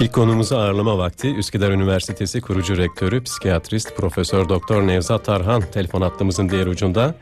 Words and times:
İlk 0.00 0.12
konumuzu 0.12 0.56
ağırlama 0.56 0.98
vakti 0.98 1.34
Üsküdar 1.34 1.70
Üniversitesi 1.70 2.40
kurucu 2.40 2.76
rektörü, 2.76 3.24
psikiyatrist 3.24 3.96
Profesör 3.96 4.48
Doktor 4.48 4.86
Nevzat 4.86 5.24
Tarhan 5.24 5.62
telefon 5.72 6.02
hattımızın 6.02 6.48
diğer 6.48 6.66
ucunda. 6.66 7.14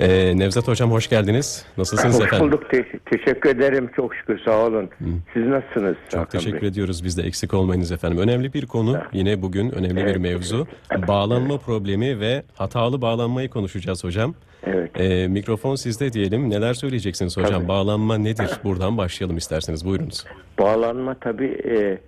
Ee, 0.00 0.38
Nevzat 0.38 0.68
Hocam 0.68 0.90
hoş 0.90 1.08
geldiniz. 1.08 1.66
Nasılsınız 1.78 2.18
Hoş 2.20 2.24
efendim? 2.26 2.46
bulduk. 2.46 2.70
Te- 2.70 2.98
teşekkür 3.10 3.50
ederim. 3.50 3.90
Çok 3.96 4.14
şükür. 4.14 4.40
Sağ 4.44 4.66
olun. 4.66 4.90
Siz 5.34 5.46
nasılsınız? 5.46 5.96
Çok 6.08 6.20
Hakan 6.20 6.26
teşekkür 6.40 6.62
Bey? 6.62 6.68
ediyoruz. 6.68 7.04
Biz 7.04 7.18
de 7.18 7.22
eksik 7.22 7.54
olmayınız 7.54 7.92
efendim. 7.92 8.18
Önemli 8.18 8.52
bir 8.52 8.66
konu. 8.66 8.98
Yine 9.12 9.42
bugün 9.42 9.70
önemli 9.70 9.96
bir 9.96 10.02
Evet. 10.04 10.18
mevzu. 10.20 10.66
Bağlanma 11.08 11.58
problemi 11.58 12.20
ve 12.20 12.42
hatalı 12.54 13.02
bağlanmayı 13.02 13.50
konuşacağız 13.50 14.04
hocam. 14.04 14.34
Evet. 14.66 14.90
Ee, 15.00 15.28
mikrofon 15.28 15.74
sizde 15.74 16.12
diyelim. 16.12 16.50
Neler 16.50 16.74
söyleyeceksiniz 16.74 17.36
hocam? 17.36 17.52
Tabii. 17.52 17.68
Bağlanma 17.68 18.18
nedir? 18.18 18.50
Buradan 18.64 18.98
başlayalım 18.98 19.36
isterseniz. 19.36 19.84
Buyurunuz. 19.84 20.24
Bağlanma 20.58 21.14
tabii 21.20 21.58
e, 21.64 21.98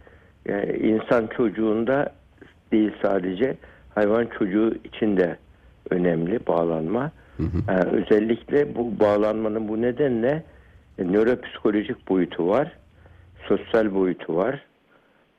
yani 0.48 0.72
insan 0.72 1.28
çocuğunda 1.36 2.12
değil 2.72 2.92
sadece 3.02 3.56
hayvan 3.94 4.28
çocuğu 4.38 4.74
için 4.84 5.16
de 5.16 5.36
önemli 5.90 6.46
bağlanma. 6.46 7.10
Yani 7.68 7.84
özellikle 7.90 8.74
bu 8.74 9.00
bağlanmanın 9.00 9.68
bu 9.68 9.82
nedenle 9.82 10.42
e, 10.98 11.04
nöropsikolojik 11.04 12.08
boyutu 12.08 12.48
var, 12.48 12.76
sosyal 13.48 13.94
boyutu 13.94 14.36
var, 14.36 14.64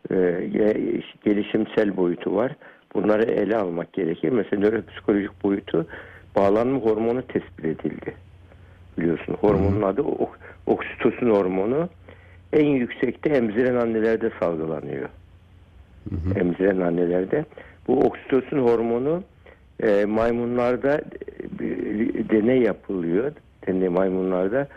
e, 0.09 0.13
ge- 0.13 1.03
gelişimsel 1.23 1.97
boyutu 1.97 2.35
var. 2.35 2.55
Bunları 2.95 3.23
ele 3.23 3.57
almak 3.57 3.93
gerekir. 3.93 4.29
Mesela 4.29 4.61
nöropsikolojik 4.61 5.43
boyutu 5.43 5.87
bağlanma 6.35 6.79
hormonu 6.79 7.21
tespit 7.21 7.65
edildi. 7.65 8.15
Biliyorsun 8.97 9.33
hormonun 9.33 9.81
adı 9.81 10.01
ok- 10.01 10.39
oksitosin 10.65 11.29
hormonu. 11.29 11.89
En 12.53 12.65
yüksekte 12.65 13.29
emziren 13.29 13.75
annelerde 13.75 14.31
salgılanıyor. 14.39 15.09
Emziren 16.35 16.79
annelerde. 16.79 17.45
Bu 17.87 17.99
oksitosin 17.99 18.57
hormonu 18.57 19.23
e, 19.81 20.05
maymunlarda 20.05 21.01
e, 21.59 21.69
deney 22.29 22.61
yapılıyor. 22.61 23.31
Deney 23.67 23.89
maymunlarda 23.89 24.67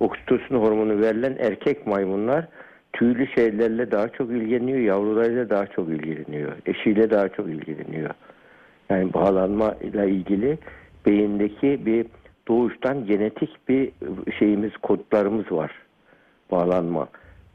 oksitosin 0.00 0.54
hormonu 0.54 1.00
verilen 1.00 1.36
erkek 1.38 1.86
maymunlar 1.86 2.48
tüylü 2.92 3.26
şeylerle 3.26 3.90
daha 3.90 4.08
çok 4.08 4.30
ilgileniyor, 4.30 4.78
yavrularıyla 4.78 5.50
daha 5.50 5.66
çok 5.66 5.88
ilgileniyor, 5.88 6.52
eşiyle 6.66 7.10
daha 7.10 7.28
çok 7.28 7.48
ilgileniyor. 7.48 8.10
Yani 8.90 9.12
bağlanma 9.12 9.74
ile 9.74 10.10
ilgili 10.10 10.58
beyindeki 11.06 11.86
bir 11.86 12.06
doğuştan 12.48 13.06
genetik 13.06 13.68
bir 13.68 13.92
şeyimiz, 14.38 14.76
kodlarımız 14.76 15.52
var. 15.52 15.70
Bağlanma. 16.50 17.08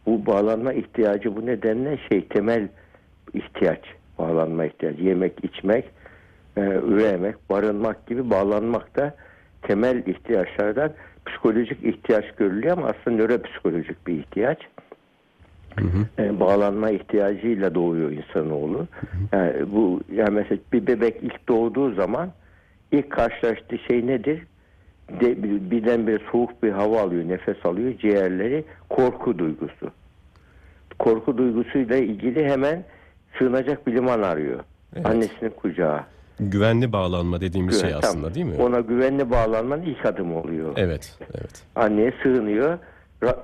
Bu 0.05 0.25
bağlanma 0.25 0.73
ihtiyacı 0.73 1.35
bu 1.35 1.45
nedenle 1.45 1.99
şey 2.09 2.27
temel 2.27 2.67
ihtiyaç. 3.33 3.79
Bağlanma 4.19 4.65
ihtiyacı. 4.65 5.03
Yemek, 5.03 5.33
içmek, 5.43 5.85
e, 6.57 6.61
üremek, 6.61 7.49
barınmak 7.49 8.07
gibi 8.07 8.29
bağlanmak 8.29 8.95
da 8.95 9.15
temel 9.61 10.03
ihtiyaçlardan 10.07 10.91
psikolojik 11.25 11.83
ihtiyaç 11.83 12.25
görülüyor 12.35 12.77
ama 12.77 12.87
aslında 12.87 13.17
nöropsikolojik 13.17 14.07
bir 14.07 14.13
ihtiyaç. 14.19 14.57
E, 16.19 16.39
bağlanma 16.39 16.89
ihtiyacıyla 16.89 17.75
doğuyor 17.75 18.11
insanoğlu. 18.11 18.87
Yani 19.33 19.71
bu 19.71 20.01
yani 20.13 20.29
mesela 20.29 20.59
bir 20.73 20.87
bebek 20.87 21.23
ilk 21.23 21.47
doğduğu 21.49 21.93
zaman 21.93 22.31
ilk 22.91 23.09
karşılaştığı 23.09 23.77
şey 23.77 24.07
nedir? 24.07 24.43
De, 25.09 25.43
bir- 25.43 25.71
birdenbire 25.71 26.19
soğuk 26.31 26.63
bir 26.63 26.71
hava 26.71 27.01
alıyor, 27.01 27.27
nefes 27.27 27.65
alıyor, 27.65 27.97
ciğerleri 27.97 28.63
korku 28.89 29.39
duygusu. 29.39 29.91
Korku 30.99 31.37
duygusuyla 31.37 31.95
ilgili 31.97 32.45
hemen 32.45 32.83
sığınacak 33.39 33.87
bir 33.87 33.95
liman 33.95 34.21
arıyor. 34.21 34.59
Evet. 34.95 35.05
Annesinin 35.05 35.49
kucağı. 35.49 36.03
Güvenli 36.39 36.91
bağlanma 36.93 37.41
dediğimiz 37.41 37.81
şey 37.81 37.89
Güven- 37.89 37.97
aslında 37.99 38.25
tam 38.27 38.35
değil 38.35 38.45
mi? 38.45 38.55
Ona 38.61 38.79
güvenli 38.79 39.31
bağlanmanın 39.31 39.81
ilk 39.81 40.05
adımı 40.05 40.39
oluyor. 40.39 40.73
Evet, 40.77 41.17
evet. 41.35 41.63
Anneye 41.75 42.13
sığınıyor. 42.23 42.77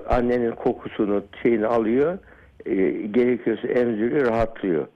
Annenin 0.08 0.50
kokusunu, 0.52 1.22
şeyini 1.42 1.66
alıyor. 1.66 2.18
E, 2.66 2.74
gerekiyorsa 2.90 3.68
emziriyor, 3.68 4.26
rahatlıyor. 4.26 4.86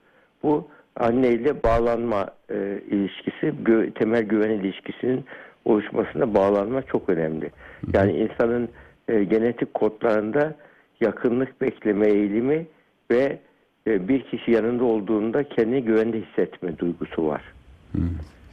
Bu 0.43 0.67
anneyle 0.95 1.63
bağlanma 1.63 2.27
e, 2.49 2.79
ilişkisi, 2.89 3.45
gö- 3.63 3.93
temel 3.93 4.23
güven 4.23 4.49
ilişkisinin 4.49 5.25
oluşmasında 5.65 6.33
bağlanma 6.33 6.81
çok 6.81 7.09
önemli. 7.09 7.51
Yani 7.93 8.11
insanın 8.11 8.69
e, 9.07 9.23
genetik 9.23 9.73
kodlarında 9.73 10.55
yakınlık 11.01 11.61
bekleme 11.61 12.07
eğilimi 12.07 12.67
ve 13.11 13.39
e, 13.87 14.07
bir 14.07 14.21
kişi 14.23 14.51
yanında 14.51 14.83
olduğunda 14.83 15.43
kendini 15.43 15.83
güvende 15.83 16.21
hissetme 16.21 16.77
duygusu 16.77 17.27
var. 17.27 17.41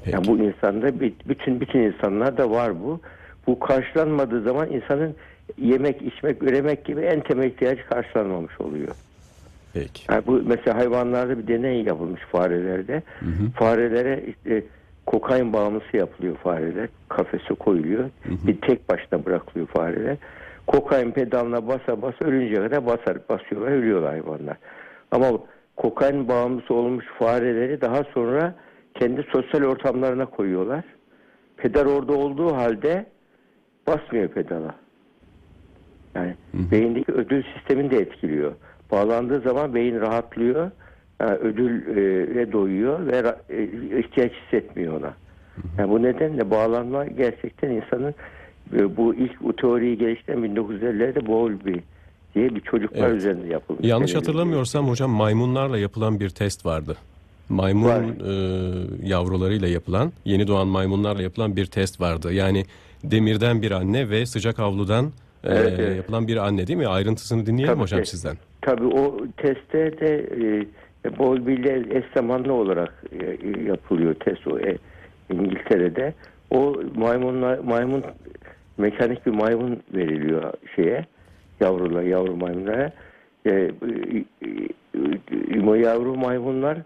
Peki. 0.04 0.16
Yani 0.16 0.26
bu 0.26 0.38
insanda 0.38 1.00
bütün 1.00 1.60
bütün 1.60 1.78
insanlarda 1.78 2.50
var 2.50 2.80
bu. 2.84 3.00
Bu 3.46 3.58
karşılanmadığı 3.58 4.42
zaman 4.42 4.72
insanın 4.72 5.14
yemek, 5.58 6.02
içmek, 6.02 6.42
üremek 6.42 6.84
gibi 6.84 7.00
en 7.00 7.20
temel 7.20 7.46
ihtiyacı 7.46 7.86
karşılanmamış 7.86 8.60
oluyor. 8.60 8.94
Peki. 9.74 10.12
Yani 10.12 10.22
bu 10.26 10.42
mesela 10.46 10.76
hayvanlarda 10.76 11.38
bir 11.38 11.46
deney 11.46 11.82
yapılmış 11.82 12.20
farelerde. 12.20 13.02
Farelere 13.54 14.24
işte 14.28 14.64
kokain 15.06 15.52
bağımlısı 15.52 15.96
yapılıyor 15.96 16.36
fareler. 16.36 16.88
Kafese 17.08 17.54
koyuluyor. 17.54 18.10
Bir 18.24 18.60
tek 18.60 18.88
başına 18.88 19.24
bırakılıyor 19.24 19.66
fareler. 19.66 20.16
Kokain 20.66 21.10
pedalına 21.10 21.68
basa 21.68 22.02
basa 22.02 22.24
ölünceye 22.24 22.60
kadar 22.60 22.86
basar, 22.86 23.18
basıyorlar, 23.28 23.72
ölüyorlar 23.72 24.10
hayvanlar. 24.10 24.56
Ama 25.10 25.28
kokain 25.76 26.28
bağımlısı 26.28 26.74
olmuş 26.74 27.04
fareleri 27.18 27.80
daha 27.80 28.04
sonra 28.04 28.54
kendi 28.98 29.26
sosyal 29.32 29.62
ortamlarına 29.62 30.26
koyuyorlar. 30.26 30.84
Pedal 31.56 31.86
orada 31.86 32.12
olduğu 32.12 32.54
halde 32.54 33.06
basmıyor 33.86 34.28
pedala. 34.28 34.74
Yani 36.14 36.34
beyindeki 36.54 37.12
ödül 37.12 37.42
sistemini 37.54 37.90
de 37.90 37.96
etkiliyor. 37.98 38.52
Bağlandığı 38.90 39.40
zaman 39.40 39.74
beyin 39.74 40.00
rahatlıyor, 40.00 40.70
yani 41.20 41.36
ödülle 41.36 42.52
doyuyor 42.52 43.06
ve 43.06 43.34
e, 43.48 43.64
ihtiyaç 43.98 44.32
hissetmiyor 44.32 45.00
ona. 45.00 45.14
Yani 45.78 45.90
bu 45.90 46.02
nedenle 46.02 46.50
bağlanma 46.50 47.06
gerçekten 47.06 47.70
insanın 47.70 48.14
e, 48.76 48.96
bu 48.96 49.14
ilk 49.14 49.42
bu 49.42 49.56
teoriyi 49.56 49.98
geliştiren 49.98 50.38
1950'lerde 50.38 51.26
Bowlby 51.26 51.74
diye 52.34 52.54
bir 52.54 52.60
çocuklar 52.60 53.08
Evet. 53.08 53.16
üzerinde 53.16 53.46
yapılmış. 53.46 53.86
Yanlış 53.86 54.14
hatırlamıyorsam 54.14 54.88
hocam 54.88 55.10
maymunlarla 55.10 55.78
yapılan 55.78 56.20
bir 56.20 56.28
test 56.28 56.66
vardı. 56.66 56.96
Maymun 57.48 57.88
Var. 57.88 58.02
e, 58.02 59.08
yavrularıyla 59.08 59.68
yapılan, 59.68 60.12
yeni 60.24 60.46
doğan 60.46 60.68
maymunlarla 60.68 61.22
yapılan 61.22 61.56
bir 61.56 61.66
test 61.66 62.00
vardı. 62.00 62.32
Yani 62.32 62.64
demirden 63.04 63.62
bir 63.62 63.70
anne 63.70 64.10
ve 64.10 64.26
sıcak 64.26 64.58
havludan 64.58 65.04
e, 65.44 65.54
Evet, 65.54 65.96
yapılan 65.96 66.28
bir 66.28 66.36
anne 66.36 66.66
değil 66.66 66.78
mi? 66.78 66.86
Ayrıntısını 66.86 67.46
dinleyelim 67.46 67.74
Tabii 67.74 67.82
hocam 67.82 68.04
sizden. 68.04 68.36
Tabii 68.62 68.86
o 68.86 69.18
testte 69.36 70.00
de 70.00 70.28
e, 71.04 71.18
Bowlby 71.18 71.54
ile 71.54 71.98
eş 71.98 72.04
zamanlı 72.14 72.52
olarak 72.52 73.04
e, 73.20 73.24
yapılıyor 73.68 74.14
test 74.14 74.46
o 74.46 74.60
e, 74.60 74.76
İngiltere'de. 75.32 76.14
O 76.50 76.76
maymunlar 76.94 77.58
maymun 77.58 78.02
mekanik 78.78 79.26
bir 79.26 79.30
maymun 79.30 79.82
veriliyor 79.94 80.52
şeye 80.76 81.06
yavrular 81.60 82.02
yavru 82.02 82.36
maymunlara. 82.36 82.92
E, 83.46 83.50
e, 83.50 83.70
e, 85.54 85.60
o 85.66 85.74
yavru 85.74 86.14
maymunlar 86.14 86.78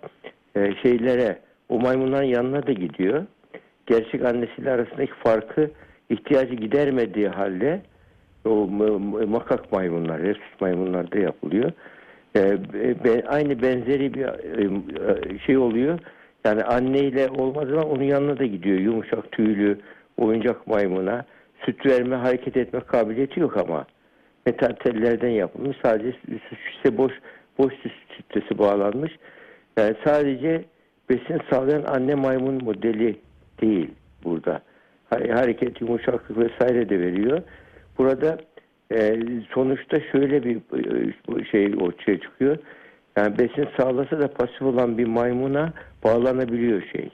e, 0.56 0.74
şeylere 0.82 1.38
o 1.68 1.80
maymunların 1.80 2.26
yanına 2.26 2.66
da 2.66 2.72
gidiyor. 2.72 3.26
Gerçek 3.86 4.24
annesiyle 4.24 4.70
arasındaki 4.70 5.12
farkı 5.12 5.70
ihtiyacı 6.10 6.54
gidermediği 6.54 7.28
halde 7.28 7.82
o 8.44 8.68
makak 9.26 9.72
maymunlar, 9.72 10.22
resus 10.22 10.60
maymunlarda 10.60 11.18
yapılıyor. 11.18 11.72
Ee, 12.36 12.58
be- 13.04 13.24
aynı 13.26 13.62
benzeri 13.62 14.14
bir 14.14 14.24
e, 14.24 15.38
şey 15.38 15.58
oluyor. 15.58 15.98
Yani 16.44 16.62
anneyle 16.64 17.28
olmadığı 17.28 17.70
zaman 17.70 17.90
onun 17.90 18.02
yanına 18.02 18.38
da 18.38 18.44
gidiyor. 18.46 18.78
Yumuşak 18.78 19.32
tüylü 19.32 19.78
oyuncak 20.16 20.66
maymuna. 20.66 21.24
Süt 21.64 21.86
verme, 21.86 22.16
hareket 22.16 22.56
etme 22.56 22.80
kabiliyeti 22.80 23.40
yok 23.40 23.56
ama. 23.56 23.86
Metal 24.46 24.72
tellerden 24.72 25.28
yapılmış. 25.28 25.76
Sadece 25.82 26.16
süt 26.82 26.98
boş 26.98 27.12
boş 27.58 27.72
süt 27.74 27.92
sütlesi 28.16 28.58
bağlanmış. 28.58 29.12
Yani 29.76 29.94
sadece 30.04 30.64
besin 31.10 31.40
sağlayan 31.50 31.82
anne 31.82 32.14
maymun 32.14 32.64
modeli 32.64 33.16
değil 33.60 33.90
burada. 34.24 34.62
Ha- 35.10 35.40
Hareket, 35.40 35.80
yumuşaklık 35.80 36.38
vesaire 36.38 36.88
de 36.88 37.00
veriyor. 37.00 37.42
Burada 37.98 38.38
e, 38.94 39.20
sonuçta 39.54 40.00
şöyle 40.00 40.44
bir 40.44 40.56
e, 40.56 41.44
şey 41.44 41.74
ortaya 41.80 42.20
çıkıyor. 42.20 42.56
Yani 43.16 43.38
besin 43.38 43.68
sağlasa 43.76 44.20
da 44.20 44.28
pasif 44.28 44.62
olan 44.62 44.98
bir 44.98 45.06
maymuna 45.06 45.72
bağlanabiliyor 46.04 46.82
şey. 46.92 47.10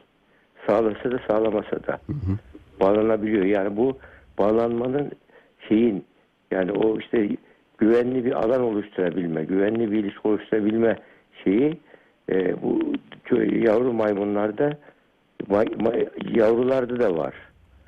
Sağlasa 0.66 1.12
da 1.12 1.20
sağlamasa 1.28 1.87
da 1.87 1.99
bağlanabiliyor. 2.81 3.44
Yani 3.44 3.76
bu 3.76 3.99
bağlanmanın 4.38 5.12
şeyin 5.69 6.04
yani 6.50 6.72
o 6.72 6.99
işte 6.99 7.28
güvenli 7.78 8.25
bir 8.25 8.32
alan 8.32 8.62
oluşturabilme, 8.62 9.44
güvenli 9.44 9.93
bir 9.93 9.99
ilişki 9.99 10.28
oluşturabilme 10.28 10.96
şeyi 11.44 11.78
e, 12.32 12.62
bu 12.62 12.80
yavru 13.52 13.92
maymunlarda 13.92 14.72
may- 15.48 15.76
may- 15.78 16.38
yavrularda 16.38 17.00
da 17.00 17.16
var. 17.16 17.34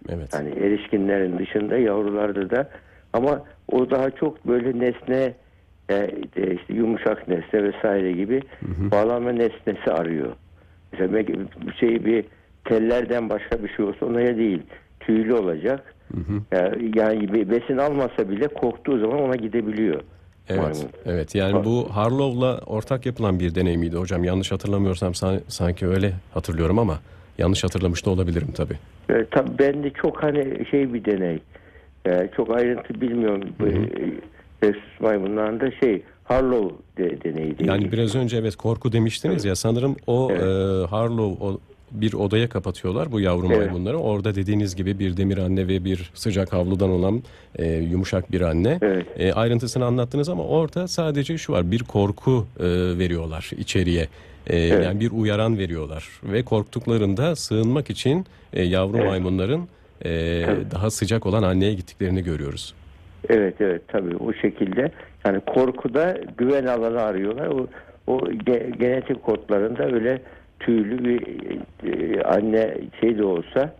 Evet. 0.08 0.34
Yani 0.34 0.50
erişkinlerin 0.50 1.38
dışında 1.38 1.78
yavrularda 1.78 2.50
da 2.50 2.68
ama 3.12 3.44
o 3.72 3.90
daha 3.90 4.10
çok 4.10 4.46
böyle 4.46 4.78
nesne 4.78 5.34
e, 5.88 5.94
de 6.36 6.54
işte 6.54 6.74
yumuşak 6.74 7.28
nesne 7.28 7.64
vesaire 7.64 8.12
gibi 8.12 8.42
bağlanma 8.90 9.32
nesnesi 9.32 9.90
arıyor. 9.90 10.32
Mesela 10.92 11.22
şey 11.80 12.04
bir 12.04 12.24
tellerden 12.64 13.28
başka 13.30 13.62
bir 13.62 13.68
şey 13.68 13.84
olsa 13.84 14.06
ona 14.06 14.36
değil. 14.36 14.62
Tüylü 15.00 15.34
olacak. 15.34 15.94
Yani, 16.52 16.90
yani 16.94 17.32
bir 17.32 17.50
besin 17.50 17.78
almasa 17.78 18.30
bile 18.30 18.48
korktuğu 18.48 18.98
zaman 18.98 19.20
ona 19.20 19.36
gidebiliyor. 19.36 20.00
Evet, 20.48 20.86
evet. 21.06 21.34
Yani 21.34 21.64
bu 21.64 21.88
Harlow'la 21.96 22.58
ortak 22.66 23.06
yapılan 23.06 23.40
bir 23.40 23.54
deney 23.54 23.76
miydi 23.76 23.96
hocam? 23.96 24.24
Yanlış 24.24 24.52
hatırlamıyorsam 24.52 25.14
san- 25.14 25.40
sanki 25.48 25.86
öyle 25.86 26.12
hatırlıyorum 26.34 26.78
ama 26.78 26.98
yanlış 27.38 27.64
hatırlamış 27.64 28.06
da 28.06 28.10
olabilirim 28.10 28.48
tabii. 28.54 28.78
E, 29.10 29.26
tabii 29.30 29.50
ben 29.58 29.82
de 29.84 29.90
çok 29.90 30.22
hani 30.22 30.66
şey 30.70 30.94
bir 30.94 31.04
deney. 31.04 31.38
E, 32.06 32.30
çok 32.36 32.56
ayrıntı 32.56 33.00
bilmiyorum. 33.00 33.48
E, 33.60 33.70
Rhesus 34.66 35.00
maymunlarında 35.00 35.70
şey 35.70 36.02
Harlow 36.24 36.76
de, 36.98 37.22
deneydi. 37.24 37.66
Yani 37.66 37.92
biraz 37.92 38.14
önce 38.14 38.36
evet 38.36 38.56
korku 38.56 38.92
demiştiniz 38.92 39.44
ya 39.44 39.56
sanırım 39.56 39.96
o 40.06 40.28
Evet. 40.30 40.42
e, 40.42 40.86
Harlow 40.86 41.44
o, 41.44 41.60
bir 41.90 42.12
odaya 42.12 42.48
kapatıyorlar 42.48 43.12
bu 43.12 43.20
yavru 43.20 43.46
Evet. 43.46 43.56
maymunları. 43.58 43.96
Orada 43.98 44.34
dediğiniz 44.34 44.76
gibi 44.76 44.98
bir 44.98 45.16
demir 45.16 45.38
anne 45.38 45.68
ve 45.68 45.84
bir 45.84 46.10
sıcak 46.14 46.52
havludan 46.52 46.90
olan 46.90 47.22
e, 47.58 47.72
yumuşak 47.72 48.32
bir 48.32 48.40
anne. 48.40 48.78
Evet. 48.82 49.06
E, 49.18 49.32
ayrıntısını 49.32 49.84
anlattınız 49.84 50.28
ama 50.28 50.44
orada 50.44 50.88
sadece 50.88 51.38
şu 51.38 51.52
var 51.52 51.70
bir 51.70 51.78
korku 51.82 52.46
e, 52.60 52.64
veriyorlar 52.98 53.50
içeriye. 53.58 54.08
E, 54.46 54.58
Yani 54.58 55.00
bir 55.00 55.10
uyaran 55.10 55.58
veriyorlar 55.58 56.08
ve 56.22 56.42
korktuklarında 56.42 57.36
sığınmak 57.36 57.90
için 57.90 58.26
e, 58.52 58.62
yavru 58.62 58.96
Evet. 58.96 59.06
maymunların 59.06 59.68
e, 60.04 60.10
daha 60.70 60.90
sıcak 60.90 61.26
olan 61.26 61.42
anneye 61.42 61.74
gittiklerini 61.74 62.24
görüyoruz. 62.24 62.74
Evet 63.28 63.54
evet 63.60 63.82
tabii 63.88 64.16
o 64.16 64.32
şekilde. 64.32 64.90
Yani 65.24 65.40
korkuda 65.40 66.18
güven 66.38 66.66
alanı 66.66 67.00
arıyorlar. 67.02 67.46
O, 67.46 67.66
o 68.06 68.18
ge- 68.20 68.78
genetik 68.78 69.22
kodlarında 69.22 69.84
öyle 69.84 70.22
tüylü 70.60 71.04
bir 71.04 71.20
e, 71.84 72.22
anne 72.22 72.74
şey 73.00 73.18
de 73.18 73.24
olsa 73.24 73.74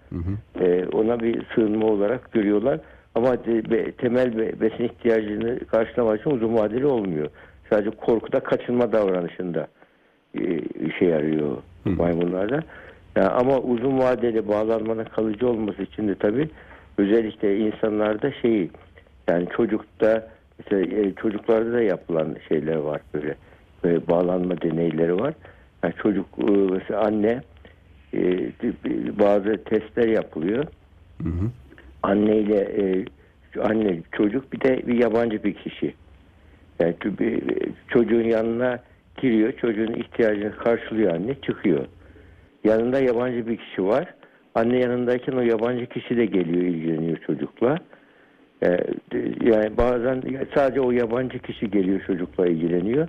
e, 0.60 0.84
ona 0.92 1.20
bir 1.20 1.42
sığınma 1.54 1.86
olarak 1.86 2.32
görüyorlar. 2.32 2.80
Ama 3.14 3.44
de- 3.44 3.70
be- 3.70 3.92
temel 3.92 4.38
be- 4.38 4.60
besin 4.60 4.84
ihtiyacını 4.84 5.58
karşılamak 5.60 6.20
için 6.20 6.30
uzun 6.30 6.54
vadeli 6.54 6.86
olmuyor. 6.86 7.28
Sadece 7.70 7.90
korkuda 7.90 8.40
kaçınma 8.40 8.92
davranışında 8.92 9.66
e, 10.34 10.58
işe 10.58 11.04
yarıyor 11.04 11.56
maymunlarda. 11.84 12.62
Yani 13.16 13.28
ama 13.28 13.58
uzun 13.58 13.98
vadeli 13.98 14.48
bağlanmanın 14.48 15.04
kalıcı 15.04 15.48
olması 15.48 15.82
için 15.82 16.08
de 16.08 16.14
tabii 16.14 16.48
özellikle 16.98 17.58
insanlarda 17.58 18.32
şeyi 18.32 18.70
yani 19.28 19.46
çocukta 19.56 20.28
mesela 20.58 21.14
çocuklarda 21.16 21.72
da 21.72 21.82
yapılan 21.82 22.36
şeyler 22.48 22.76
var 22.76 23.00
böyle, 23.14 23.34
böyle 23.84 24.06
bağlanma 24.08 24.60
deneyleri 24.60 25.16
var. 25.18 25.34
Yani 25.82 25.94
çocuk 26.02 26.26
e, 26.38 26.50
mesela 26.50 27.00
anne 27.00 27.40
e, 28.14 28.50
bazı 29.18 29.64
testler 29.64 30.08
yapılıyor. 30.08 30.64
Anneyle 32.02 32.56
e, 32.56 33.04
anne 33.60 34.00
çocuk 34.12 34.52
bir 34.52 34.60
de 34.60 34.86
bir 34.86 35.02
yabancı 35.02 35.44
bir 35.44 35.54
kişi. 35.54 35.94
Yani 36.80 36.94
çocuğun 37.88 38.24
yanına 38.24 38.78
giriyor, 39.16 39.52
çocuğun 39.52 39.94
ihtiyacını 39.94 40.56
karşılıyor 40.56 41.14
anne, 41.14 41.34
çıkıyor. 41.34 41.86
Yanında 42.64 43.00
yabancı 43.00 43.46
bir 43.46 43.56
kişi 43.56 43.84
var. 43.84 44.14
Anne 44.54 44.78
yanındayken 44.78 45.32
o 45.32 45.40
yabancı 45.40 45.86
kişi 45.86 46.16
de 46.16 46.26
geliyor, 46.26 46.62
ilgileniyor 46.62 47.16
çocukla. 47.16 47.78
Yani 49.40 49.76
bazen 49.76 50.22
sadece 50.54 50.80
o 50.80 50.90
yabancı 50.90 51.38
kişi 51.38 51.70
geliyor 51.70 52.00
çocukla 52.06 52.46
ilgileniyor. 52.46 53.08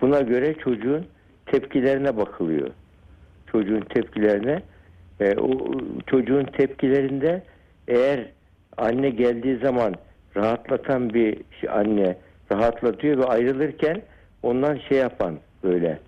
Buna 0.00 0.20
göre 0.20 0.54
çocuğun 0.54 1.06
tepkilerine 1.52 2.16
bakılıyor. 2.16 2.70
Çocuğun 3.52 3.80
tepkilerine 3.80 4.62
e, 5.20 5.34
o 5.38 5.72
çocuğun 6.06 6.44
tepkilerinde 6.44 7.42
eğer 7.88 8.26
anne 8.76 9.10
geldiği 9.10 9.56
zaman 9.56 9.94
rahatlatan 10.36 11.14
bir 11.14 11.36
şey- 11.60 11.70
anne 11.70 12.16
rahatlatıyor 12.52 13.18
ve 13.18 13.24
ayrılırken 13.24 14.02
ondan 14.42 14.76
şey 14.88 14.98
yapan 14.98 15.38
böyle 15.64 15.98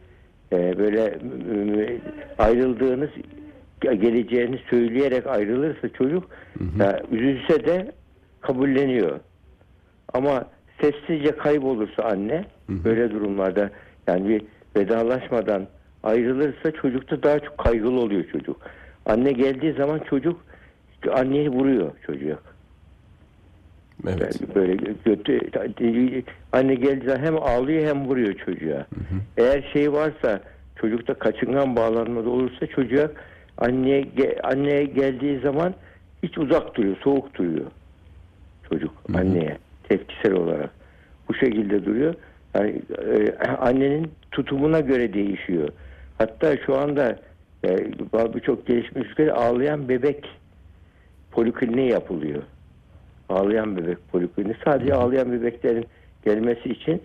e, 0.52 0.78
böyle 0.78 1.04
e, 1.04 1.98
ayrıldığınız 2.38 3.10
geleceğini 3.80 4.58
söyleyerek 4.70 5.26
ayrılırsa 5.26 5.88
çocuk 5.88 6.30
ya, 6.78 7.02
üzülse 7.10 7.66
de 7.66 7.92
kabulleniyor. 8.40 9.20
Ama 10.14 10.44
sessizce 10.80 11.36
kaybolursa 11.36 12.02
anne 12.02 12.44
böyle 12.68 13.10
durumlarda 13.10 13.70
yani 14.06 14.28
bir 14.28 14.42
vedalaşmadan 14.76 15.66
ayrılırsa 16.02 16.70
çocukta 16.70 17.22
daha 17.22 17.38
çok 17.38 17.58
kaygılı 17.58 18.00
oluyor 18.00 18.24
çocuk. 18.32 18.56
Anne 19.06 19.32
geldiği 19.32 19.72
zaman 19.72 19.98
çocuk 19.98 20.44
anneyi 21.12 21.48
vuruyor 21.48 21.92
çocuk. 22.06 22.42
Evet. 24.08 24.40
Yani 24.40 24.54
böyle 24.54 24.76
kötü 25.04 25.40
anne 26.52 26.74
geldiği 26.74 27.06
zaman 27.06 27.24
hem 27.24 27.42
ağlıyor 27.42 27.86
hem 27.86 28.04
vuruyor 28.04 28.34
çocuğa. 28.34 28.86
Eğer 29.36 29.70
şey 29.72 29.92
varsa 29.92 30.40
çocukta 30.76 31.14
kaçıngan 31.14 31.76
bağlanmada 31.76 32.30
olursa 32.30 32.66
çocuğa 32.66 33.10
anneye 33.58 34.06
anneye 34.42 34.84
geldiği 34.84 35.40
zaman 35.40 35.74
hiç 36.22 36.38
uzak 36.38 36.74
duruyor, 36.74 36.96
soğuk 37.04 37.34
duruyor 37.34 37.66
çocuk 38.70 38.90
anneye 39.14 39.58
tepkisel 39.88 40.32
olarak. 40.32 40.70
Bu 41.28 41.34
şekilde 41.34 41.84
duruyor. 41.84 42.14
Yani 42.54 42.82
e, 42.98 43.32
annenin 43.42 44.10
tutumuna 44.30 44.80
göre 44.80 45.14
değişiyor. 45.14 45.68
Hatta 46.18 46.56
şu 46.56 46.78
anda 46.78 47.16
e, 47.64 47.76
birçok 48.34 48.66
gelişmiş 48.66 49.06
ülkede 49.10 49.32
ağlayan 49.32 49.88
bebek 49.88 50.28
polikliniği 51.30 51.90
yapılıyor. 51.90 52.42
Ağlayan 53.28 53.76
bebek 53.76 54.08
polikliniği. 54.12 54.56
Sadece 54.64 54.94
ağlayan 54.94 55.32
bebeklerin 55.32 55.86
gelmesi 56.24 56.68
için 56.68 57.02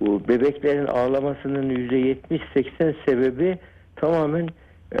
bu 0.00 0.28
bebeklerin 0.28 0.86
ağlamasının 0.86 1.70
%70-80 1.70 2.94
sebebi 3.06 3.58
tamamen 3.96 4.48
e, 4.92 4.98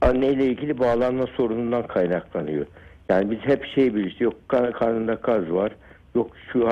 anneyle 0.00 0.46
ilgili 0.46 0.78
bağlanma 0.78 1.26
sorunundan 1.26 1.86
kaynaklanıyor. 1.86 2.66
Yani 3.08 3.30
biz 3.30 3.38
hep 3.38 3.66
şey 3.66 3.94
biliriz. 3.94 4.20
Yok 4.20 4.34
karnında 4.48 5.16
kaz 5.16 5.52
var. 5.52 5.72
Yok 6.14 6.30
şu 6.52 6.68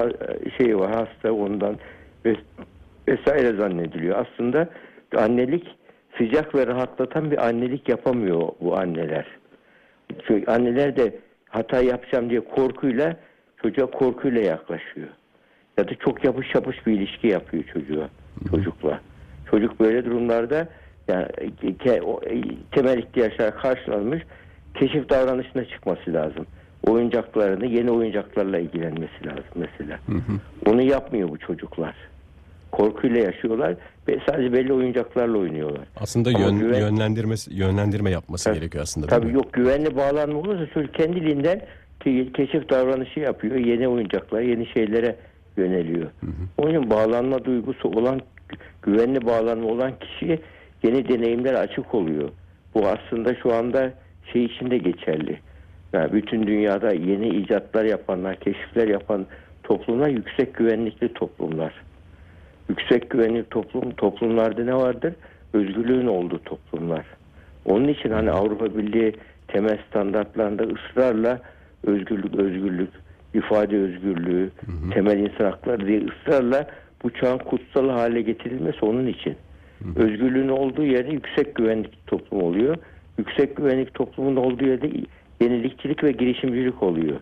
şey 0.59 0.79
var 0.79 0.91
hasta 0.91 1.33
ondan 1.33 1.77
vesaire 3.09 3.57
zannediliyor. 3.57 4.27
Aslında 4.27 4.69
annelik 5.17 5.67
sıcak 6.19 6.55
ve 6.55 6.67
rahatlatan 6.67 7.31
bir 7.31 7.47
annelik 7.47 7.89
yapamıyor 7.89 8.49
bu 8.61 8.77
anneler. 8.79 9.27
Çünkü 10.27 10.51
anneler 10.51 10.97
de 10.97 11.15
hata 11.49 11.81
yapacağım 11.81 12.31
diye 12.31 12.41
korkuyla 12.41 13.17
çocuğa 13.63 13.87
korkuyla 13.87 14.41
yaklaşıyor. 14.41 15.09
Ya 15.79 15.89
da 15.89 15.95
çok 15.95 16.25
yapış 16.25 16.55
yapış 16.55 16.87
bir 16.87 16.93
ilişki 16.93 17.27
yapıyor 17.27 17.65
çocuğa, 17.65 18.09
çocukla. 18.51 19.01
Çocuk 19.51 19.81
böyle 19.81 20.05
durumlarda 20.05 20.69
yani 21.09 21.27
temel 22.71 22.99
ihtiyaçlar 22.99 23.59
karşılanmış 23.59 24.23
keşif 24.75 25.09
davranışına 25.09 25.65
çıkması 25.65 26.13
lazım. 26.13 26.47
Oyuncaklarını 26.89 27.67
yeni 27.67 27.91
oyuncaklarla 27.91 28.59
ilgilenmesi 28.59 29.27
lazım 29.27 29.45
mesela. 29.55 29.99
Onu 30.67 30.83
yapmıyor 30.83 31.29
bu 31.29 31.39
çocuklar. 31.39 31.95
Korkuyla 32.73 33.21
yaşıyorlar 33.21 33.75
ve 34.09 34.19
sadece 34.29 34.53
belli 34.53 34.73
oyuncaklarla 34.73 35.39
oynuyorlar. 35.39 35.85
Aslında 36.01 36.29
Ama 36.29 36.39
yön, 36.39 36.59
güven- 36.59 36.81
yönlendirmesi 36.81 37.55
yönlendirme 37.55 38.11
yapması 38.11 38.45
Tabii. 38.45 38.59
gerekiyor 38.59 38.83
aslında 38.83 39.07
Tabii 39.07 39.33
yok 39.33 39.53
güvenli 39.53 39.97
bağlanma 39.97 40.39
olursa 40.39 40.67
çocuk 40.75 40.95
kendiliğinden 40.95 41.61
ke- 42.05 42.33
keşif 42.33 42.71
davranışı 42.71 43.21
yapıyor. 43.21 43.57
Yeni 43.57 43.89
oyuncaklara, 43.89 44.43
yeni 44.43 44.67
şeylere 44.67 45.17
yöneliyor. 45.57 46.07
Onun 46.59 46.71
için 46.71 46.91
bağlanma 46.91 47.45
duygusu 47.45 47.89
olan, 47.89 48.21
güvenli 48.83 49.27
bağlanma 49.27 49.67
olan 49.69 49.93
kişi 50.01 50.41
yeni 50.83 51.09
deneyimlere 51.09 51.59
açık 51.59 51.95
oluyor. 51.95 52.29
Bu 52.75 52.87
aslında 52.89 53.35
şu 53.35 53.55
anda 53.55 53.93
şey 54.33 54.45
için 54.45 54.71
de 54.71 54.79
geçerli. 54.79 55.39
Yani 55.93 56.13
bütün 56.13 56.47
dünyada 56.47 56.93
yeni 56.93 57.29
icatlar 57.29 57.85
yapanlar, 57.85 58.37
keşifler 58.37 58.89
yapan 58.89 59.27
toplumlar 59.63 60.09
yüksek 60.09 60.55
güvenlikli 60.55 61.13
toplumlar. 61.13 61.73
Yüksek 62.69 63.11
güvenli 63.11 63.45
toplum 63.45 63.91
toplumlarda 63.91 64.65
ne 64.65 64.75
vardır? 64.75 65.15
Özgürlüğün 65.53 66.07
olduğu 66.07 66.39
toplumlar. 66.39 67.07
Onun 67.65 67.89
için 67.89 68.11
hani 68.11 68.31
Avrupa 68.31 68.79
Birliği 68.79 69.15
temel 69.49 69.79
standartlarında 69.89 70.63
ısrarla 70.63 71.41
özgürlük, 71.85 72.35
özgürlük, 72.35 72.91
ifade 73.35 73.77
özgürlüğü, 73.77 74.51
temel 74.95 75.19
insan 75.19 75.45
hakları 75.45 75.87
diye 75.87 76.03
ısrarla 76.05 76.67
bu 77.03 77.11
çağın 77.11 77.39
kutsal 77.39 77.89
hale 77.89 78.23
getirilmesi 78.23 78.85
onun 78.85 79.07
için. 79.07 79.37
Özgürlüğün 79.97 80.49
olduğu 80.49 80.85
yerde 80.85 81.11
yüksek 81.13 81.55
güvenlik 81.55 82.07
toplum 82.07 82.43
oluyor. 82.43 82.77
Yüksek 83.19 83.57
güvenlik 83.57 83.95
toplumun 83.95 84.37
olduğu 84.37 84.65
yerde 84.65 84.91
yenilikçilik 85.41 86.05
ve 86.05 86.13
girişimcilik 86.13 86.83
oluyor. 86.83 87.21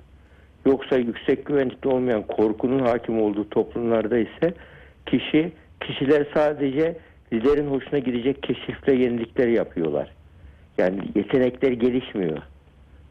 Yoksa 0.67 0.97
yüksek 0.97 1.47
güvenlikte 1.47 1.89
olmayan 1.89 2.23
korkunun 2.23 2.79
hakim 2.79 3.23
olduğu 3.23 3.49
toplumlarda 3.51 4.19
ise 4.19 4.55
kişi 5.07 5.53
kişiler 5.81 6.27
sadece 6.35 6.97
liderin 7.33 7.67
hoşuna 7.67 7.99
gidecek 7.99 8.43
keşifle 8.43 8.95
yenilikler 8.95 9.49
yapıyorlar. 9.49 10.11
Yani 10.79 10.99
yetenekler 11.15 11.73
gelişmiyor. 11.73 12.39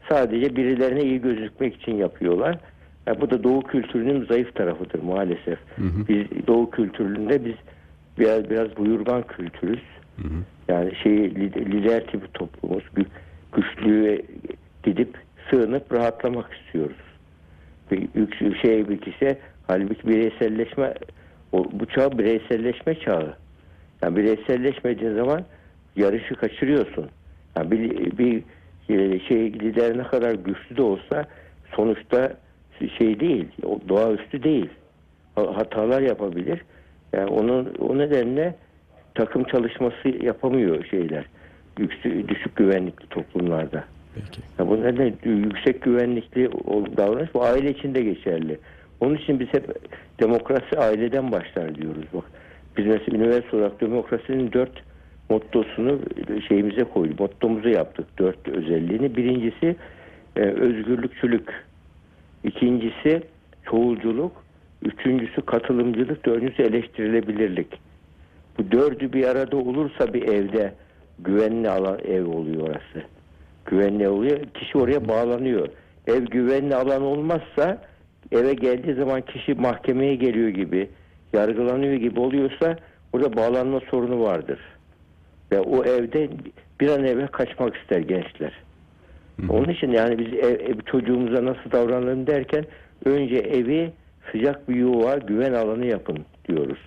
Sadece 0.08 0.56
birilerine 0.56 1.02
iyi 1.02 1.20
gözükmek 1.20 1.76
için 1.76 1.96
yapıyorlar. 1.96 2.58
Yani 3.06 3.20
bu 3.20 3.30
da 3.30 3.44
Doğu 3.44 3.62
kültürünün 3.62 4.24
zayıf 4.24 4.54
tarafıdır 4.54 5.02
maalesef. 5.02 5.58
Biz 6.08 6.46
Doğu 6.46 6.70
kültüründe 6.70 7.44
biz 7.44 7.54
biraz 8.18 8.50
biraz 8.50 8.76
buyurgan 8.76 9.22
kültürüz. 9.22 9.80
Yani 10.68 10.94
şey 11.02 11.34
lider, 11.34 12.06
tipi 12.06 12.32
toplumuz. 12.34 12.84
Gü- 12.96 13.06
Güçlüğe 13.52 14.22
gidip 14.86 15.18
sığınıp 15.50 15.92
rahatlamak 15.92 16.50
istiyoruz. 16.54 16.96
Bir 17.90 18.08
yük- 18.14 18.56
şey 18.62 18.88
bir 18.88 18.98
kişi 19.00 19.36
halbuki 19.66 20.08
bireyselleşme 20.08 20.94
bu 21.52 21.86
çağ 21.86 22.18
bireyselleşme 22.18 22.94
çağı. 22.94 23.36
Yani 24.02 24.16
bireyselleşmediğin 24.16 25.14
zaman 25.14 25.44
yarışı 25.96 26.34
kaçırıyorsun. 26.34 27.06
Yani 27.56 27.70
bir, 27.70 28.18
bir 28.18 28.42
e, 28.88 29.18
şey 29.20 29.52
lider 29.52 29.98
ne 29.98 30.02
kadar 30.02 30.34
güçlü 30.34 30.76
de 30.76 30.82
olsa 30.82 31.24
sonuçta 31.76 32.32
şey 32.98 33.20
değil, 33.20 33.48
doğaüstü 33.88 34.42
değil. 34.42 34.68
Ha- 35.34 35.56
Hatalar 35.56 36.02
yapabilir. 36.02 36.60
Yani 37.12 37.26
onun 37.30 37.74
o 37.78 37.98
nedenle 37.98 38.54
takım 39.14 39.44
çalışması 39.44 40.08
yapamıyor 40.24 40.84
şeyler. 40.84 41.24
Yüksek, 41.78 42.28
düşük 42.28 42.56
güvenlikli 42.56 43.06
toplumlarda. 43.08 43.84
Peki. 44.16 44.40
Ya 44.58 44.68
bu 44.68 44.80
nedenle 44.80 45.14
yüksek 45.24 45.82
güvenlikli 45.82 46.50
davranış 46.96 47.34
bu 47.34 47.44
aile 47.44 47.70
içinde 47.70 48.02
geçerli. 48.02 48.58
Onun 49.00 49.14
için 49.14 49.40
biz 49.40 49.48
hep 49.48 49.76
demokrasi 50.20 50.78
aileden 50.78 51.32
başlar 51.32 51.74
diyoruz. 51.74 52.04
Bak 52.14 52.24
biz 52.76 52.86
mesela 52.86 53.18
üniversite 53.18 53.56
olarak 53.56 53.80
demokrasinin 53.80 54.52
dört 54.52 54.82
mottosunu 55.30 55.98
şeyimize 56.48 56.84
koyduk. 56.84 57.20
Mottomuzu 57.20 57.68
yaptık. 57.68 58.06
Dört 58.18 58.48
özelliğini. 58.48 59.16
Birincisi 59.16 59.76
e, 60.36 60.40
özgürlükçülük. 60.40 61.48
İkincisi 62.44 63.22
çoğulculuk. 63.70 64.32
Üçüncüsü 64.82 65.42
katılımcılık. 65.42 66.26
Dördüncüsü 66.26 66.62
eleştirilebilirlik. 66.62 67.80
Bu 68.58 68.70
dördü 68.72 69.12
bir 69.12 69.24
arada 69.24 69.56
olursa 69.56 70.14
bir 70.14 70.22
evde 70.22 70.72
güvenli 71.18 71.70
alan 71.70 71.98
ev 72.08 72.26
oluyor 72.26 72.68
orası. 72.68 73.15
Güvenli 73.66 74.08
oluyor. 74.08 74.38
Kişi 74.54 74.78
oraya 74.78 75.08
bağlanıyor. 75.08 75.68
Ev 76.06 76.24
güvenli 76.24 76.74
alan 76.74 77.02
olmazsa 77.02 77.78
eve 78.32 78.54
geldiği 78.54 78.94
zaman 78.94 79.20
kişi 79.20 79.54
mahkemeye 79.54 80.14
geliyor 80.14 80.48
gibi, 80.48 80.88
yargılanıyor 81.32 81.94
gibi 81.94 82.20
oluyorsa 82.20 82.76
orada 83.12 83.36
bağlanma 83.36 83.80
sorunu 83.90 84.22
vardır. 84.22 84.58
Ve 85.52 85.60
o 85.60 85.84
evde 85.84 86.28
bir 86.80 86.88
an 86.88 87.04
evvel 87.04 87.28
kaçmak 87.28 87.76
ister 87.76 87.98
gençler. 88.00 88.52
Onun 89.48 89.68
için 89.68 89.90
yani 89.90 90.18
biz 90.18 90.26
ev, 90.34 90.60
ev- 90.60 90.80
çocuğumuza 90.86 91.44
nasıl 91.44 91.72
davranalım 91.72 92.26
derken 92.26 92.64
önce 93.04 93.36
evi 93.36 93.92
sıcak 94.32 94.68
bir 94.68 94.74
yuva, 94.74 95.16
güven 95.16 95.52
alanı 95.52 95.86
yapın 95.86 96.18
diyoruz. 96.48 96.78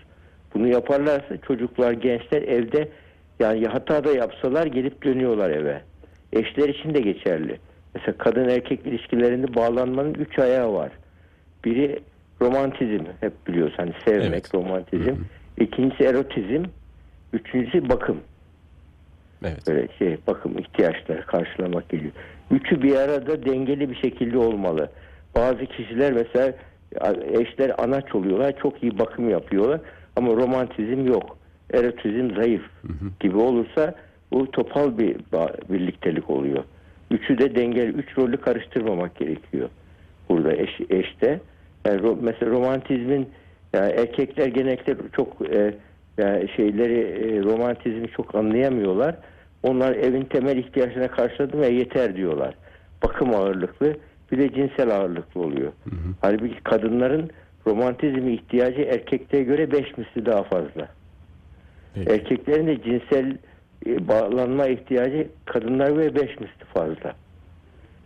Bunu 0.54 0.68
yaparlarsa 0.68 1.38
çocuklar, 1.48 1.92
gençler 1.92 2.42
evde 2.42 2.90
yani 3.40 3.66
hata 3.68 4.04
da 4.04 4.12
yapsalar 4.12 4.66
gelip 4.66 5.04
dönüyorlar 5.04 5.50
eve. 5.50 5.82
Eşler 6.34 6.70
için 6.70 6.94
de 6.94 7.00
geçerli. 7.02 7.60
Mesela 7.96 8.18
kadın 8.18 8.50
erkek 8.50 8.86
ilişkilerinde 8.86 9.56
bağlanmanın 9.56 10.14
üç 10.14 10.40
ayağı 10.40 10.74
var. 10.74 10.92
Biri 11.66 12.00
romantizm 12.42 13.06
hep 13.20 13.48
biliyoruz 13.48 13.74
hani 13.78 13.94
sevmek, 14.06 14.30
Evet. 14.30 14.54
romantizm. 14.56 15.16
İkincisi 15.60 16.04
erotizm. 16.04 16.64
Üçüncüsü 17.34 17.90
bakım. 17.90 18.18
Evet. 19.44 19.68
Böyle 19.68 19.88
şey 20.00 20.18
bakım 20.28 20.58
ihtiyaçları 20.58 21.26
karşılamak 21.26 21.90
geliyor. 21.90 22.12
Üçü 22.52 22.82
bir 22.82 22.96
arada 22.96 23.46
dengeli 23.46 23.90
bir 23.90 23.96
şekilde 23.96 24.38
olmalı. 24.38 24.90
Bazı 25.36 25.66
kişiler 25.66 26.14
mesela 26.14 26.54
eşler 27.40 27.72
anaç 27.84 28.16
oluyorlar. 28.16 28.54
Çok 28.62 28.84
iyi 28.84 29.00
bakım 29.00 29.30
yapıyorlar. 29.30 29.82
Ama 30.16 30.28
romantizm 30.34 31.08
yok. 31.08 31.38
Erotizm 31.74 32.36
zayıf 32.36 32.62
gibi 33.20 33.38
olursa 33.38 33.96
bu 34.32 34.52
topal 34.52 34.98
bir 34.98 35.16
birliktelik 35.70 36.30
oluyor. 36.30 36.64
Üçü 37.12 37.38
de 37.38 37.56
dengeli. 37.56 37.90
Üç 37.90 38.18
rolü 38.18 38.38
karıştırmamak 38.38 39.16
gerekiyor. 39.16 39.70
Burada 40.30 40.54
eş, 40.56 40.80
eşte. 40.90 41.40
Yani 41.86 42.02
ro- 42.02 42.18
mesela 42.22 42.52
romantizmin 42.52 43.30
yani 43.74 43.92
erkekler 43.92 44.48
genellikle 44.48 44.96
çok 45.16 45.54
e, 45.54 45.74
yani 46.18 46.50
şeyleri 46.56 47.00
e, 47.00 47.44
romantizmi 47.44 48.08
çok 48.08 48.36
anlayamıyorlar. 48.36 49.16
Onlar 49.64 49.96
evin 49.96 50.24
temel 50.24 50.58
ihtiyaçlarına 50.58 51.08
karşıladı 51.08 51.62
ve 51.62 51.68
yeter 51.68 52.16
diyorlar. 52.16 52.56
Bakım 53.04 53.36
ağırlıklı 53.36 53.96
bir 54.32 54.38
de 54.38 54.54
cinsel 54.54 54.98
ağırlıklı 54.98 55.42
oluyor. 55.42 55.72
Halbuki 56.22 56.64
kadınların 56.64 57.30
romantizmi 57.68 58.34
ihtiyacı 58.34 58.82
erkeklere 58.82 59.44
göre 59.44 59.72
beş 59.72 59.98
misli 59.98 60.26
daha 60.26 60.44
fazla. 60.44 60.90
Peki. 61.94 62.12
Erkeklerin 62.12 62.68
de 62.68 62.82
cinsel 62.82 63.38
e, 63.86 64.08
bağlanma 64.08 64.68
ihtiyacı 64.68 65.28
kadınlar 65.46 65.92
göre 65.92 66.16
beş 66.16 66.40
misli 66.40 66.66
fazla. 66.74 67.14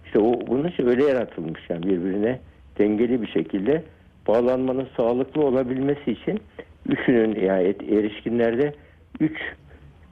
İşte 0.05 0.19
o 0.19 0.47
bunun 0.47 0.67
için 0.67 0.87
öyle 0.87 1.03
yaratılmış 1.03 1.61
yani 1.69 1.83
birbirine 1.83 2.39
dengeli 2.79 3.21
bir 3.21 3.27
şekilde 3.27 3.83
bağlanmanın 4.27 4.87
sağlıklı 4.97 5.41
olabilmesi 5.41 6.11
için 6.11 6.41
üçünün 6.89 7.41
yani 7.41 7.75
erişkinlerde 7.89 8.73
üç 9.19 9.37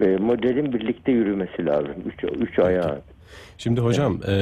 e, 0.01 0.05
modelin 0.05 0.73
birlikte 0.73 1.11
yürümesi 1.11 1.65
lazım. 1.65 1.95
Üç, 2.05 2.23
üç 2.41 2.59
ayağı. 2.59 3.01
Şimdi 3.57 3.81
hocam 3.81 4.19
e, 4.27 4.33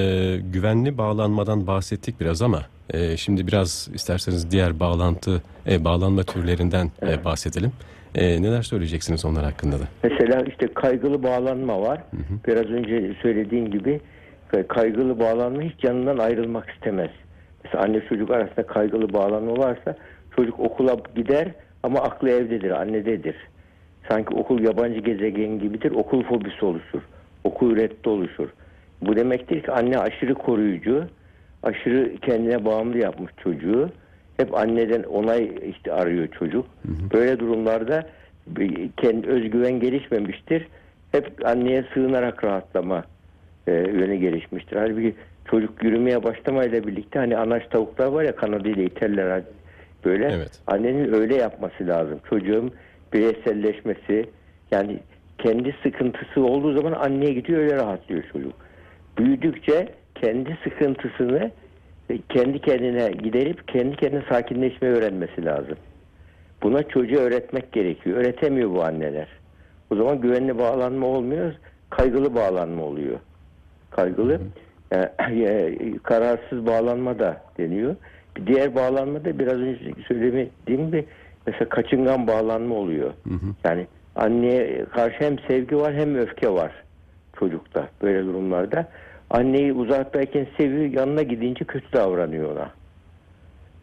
güvenli 0.54 0.98
bağlanmadan 0.98 1.68
bahsettik 1.68 2.20
biraz 2.20 2.42
ama 2.42 2.62
e, 2.90 3.18
şimdi 3.18 3.48
biraz 3.48 3.90
isterseniz 3.94 4.52
diğer 4.52 4.80
bağlantı 4.80 5.42
e, 5.68 5.84
bağlanma 5.84 6.24
türlerinden 6.24 6.92
e, 7.02 7.26
bahsedelim. 7.26 7.72
E, 8.16 8.42
neler 8.42 8.62
söyleyeceksiniz 8.62 9.26
onlar 9.26 9.44
hakkında 9.44 9.80
da? 9.80 9.84
Mesela 10.04 10.42
işte 10.42 10.68
kaygılı 10.74 11.24
bağlanma 11.24 11.82
var. 11.82 12.04
Biraz 12.48 12.66
önce 12.66 13.14
söylediğim 13.22 13.72
gibi 13.72 14.02
e, 14.54 14.68
kaygılı 14.68 15.20
bağlanma 15.20 15.62
hiç 15.62 15.80
canından 15.80 16.18
ayrılmak 16.18 16.70
istemez. 16.70 17.10
Mesela 17.64 17.84
anne 17.84 18.02
çocuk 18.10 18.32
arasında 18.32 18.68
kaygılı 18.68 19.14
bağlanma 19.14 19.58
varsa 19.58 19.96
çocuk 20.36 20.60
okula 20.60 20.98
gider 21.16 21.48
ama 21.84 22.00
aklı 22.00 22.30
evdedir, 22.30 22.72
annededir. 22.72 23.36
Sanki 24.10 24.36
okul 24.36 24.60
yabancı 24.60 25.00
gezegen 25.00 25.60
gibidir. 25.60 25.92
Okul 25.92 26.24
fobisi 26.24 26.66
oluşur. 26.66 27.02
Okul 27.44 27.76
reddi 27.76 28.10
oluşur. 28.10 28.50
Bu 29.02 29.16
demektir 29.16 29.64
ki 29.64 29.72
anne 29.72 29.98
aşırı 29.98 30.34
koruyucu, 30.34 31.04
aşırı 31.64 32.16
kendine 32.18 32.66
bağımlı 32.66 32.98
yapmış 32.98 33.32
çocuğu. 33.44 33.90
Hep 34.40 34.58
anneden 34.58 35.04
onay 35.04 35.52
işte 35.70 35.94
arıyor 35.94 36.28
çocuk. 36.28 36.66
Böyle 37.14 37.40
durumlarda 37.40 38.10
kendi 38.98 39.28
özgüven 39.28 39.80
gelişmemiştir. 39.80 40.68
Hep 41.12 41.46
anneye 41.46 41.84
sığınarak 41.94 42.44
rahatlama 42.44 43.04
e, 43.68 43.72
yönü 43.72 44.16
gelişmiştir. 44.16 44.78
Halbuki 44.78 45.16
çocuk 45.52 45.84
yürümeye 45.84 46.24
başlamayla 46.24 46.88
birlikte 46.88 47.20
hani 47.20 47.38
anaç 47.38 47.64
tavuklar 47.70 48.08
var 48.08 48.24
ya 48.24 48.36
kanadıyla 48.36 48.84
iterler 48.84 49.42
böyle. 50.06 50.26
Evet. 50.26 50.60
Annenin 50.68 51.14
öyle 51.14 51.36
yapması 51.36 51.88
lazım. 51.88 52.20
Çocuğun 52.30 52.72
bireyselleşmesi 53.14 54.26
yani 54.72 55.00
kendi 55.38 55.76
sıkıntısı 55.84 56.44
olduğu 56.44 56.74
zaman 56.74 56.92
anneye 56.92 57.34
gidiyor 57.34 57.60
öyle 57.60 57.76
rahatlıyor 57.76 58.24
çocuk. 58.34 58.54
Büyüdükçe 59.18 59.88
kendi 60.16 60.58
sıkıntısını 60.64 61.52
kendi 62.30 62.60
kendine 62.60 63.12
giderip 63.12 63.68
kendi 63.68 63.96
kendine 63.96 64.24
sakinleşmeyi 64.30 64.94
öğrenmesi 64.94 65.46
lazım. 65.46 65.78
Buna 66.64 66.84
çocuğa 66.84 67.20
öğretmek 67.20 67.72
gerekiyor. 67.72 68.18
Öğretemiyor 68.18 68.72
bu 68.72 68.84
anneler. 68.84 69.28
O 69.90 69.96
zaman 69.96 70.22
güvenli 70.22 70.58
bağlanma 70.58 71.08
olmuyor, 71.08 71.54
kaygılı 71.90 72.36
bağlanma 72.36 72.84
oluyor. 72.84 73.20
Kaygılı, 73.90 74.42
yani, 74.92 75.44
e, 75.44 75.98
kararsız 76.04 76.66
bağlanma 76.66 77.20
da 77.20 77.42
deniyor. 77.58 77.96
Bir 78.38 78.48
diğer 78.48 78.76
bağlanma 78.76 79.26
da 79.26 79.40
biraz 79.40 79.54
önce 79.54 79.80
söylediğim 80.08 80.50
gibi 80.68 81.06
mesela 81.48 81.70
kaçıngan 81.70 82.28
bağlanma 82.28 82.76
oluyor. 82.76 83.14
Yani 83.64 83.88
anneye 84.16 84.86
karşı 84.86 85.16
hem 85.20 85.40
sevgi 85.40 85.78
var 85.78 85.94
hem 85.94 86.16
öfke 86.16 86.50
var 86.50 86.72
çocukta 87.40 87.90
böyle 88.02 88.26
durumlarda. 88.26 88.88
Anneyi 89.30 89.74
uzaktayken 89.74 90.48
seviyor, 90.58 90.86
yanına 90.86 91.22
gidince 91.22 91.66
kötü 91.66 91.94
davranıyor 91.94 92.52
ona. 92.52 92.72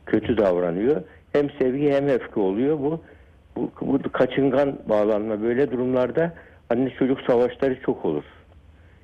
kötü 0.07 0.37
davranıyor. 0.37 1.03
Hem 1.33 1.51
sevgi 1.51 1.93
hem 1.93 2.09
öfke 2.09 2.41
oluyor. 2.41 2.79
Bu 2.79 3.01
bu, 3.57 3.71
bu 3.81 4.13
kaçıngan 4.13 4.79
bağlanma 4.89 5.43
böyle 5.43 5.71
durumlarda 5.71 6.33
anne 6.71 6.91
çocuk 6.91 7.21
savaşları 7.21 7.81
çok 7.81 8.05
olur. 8.05 8.25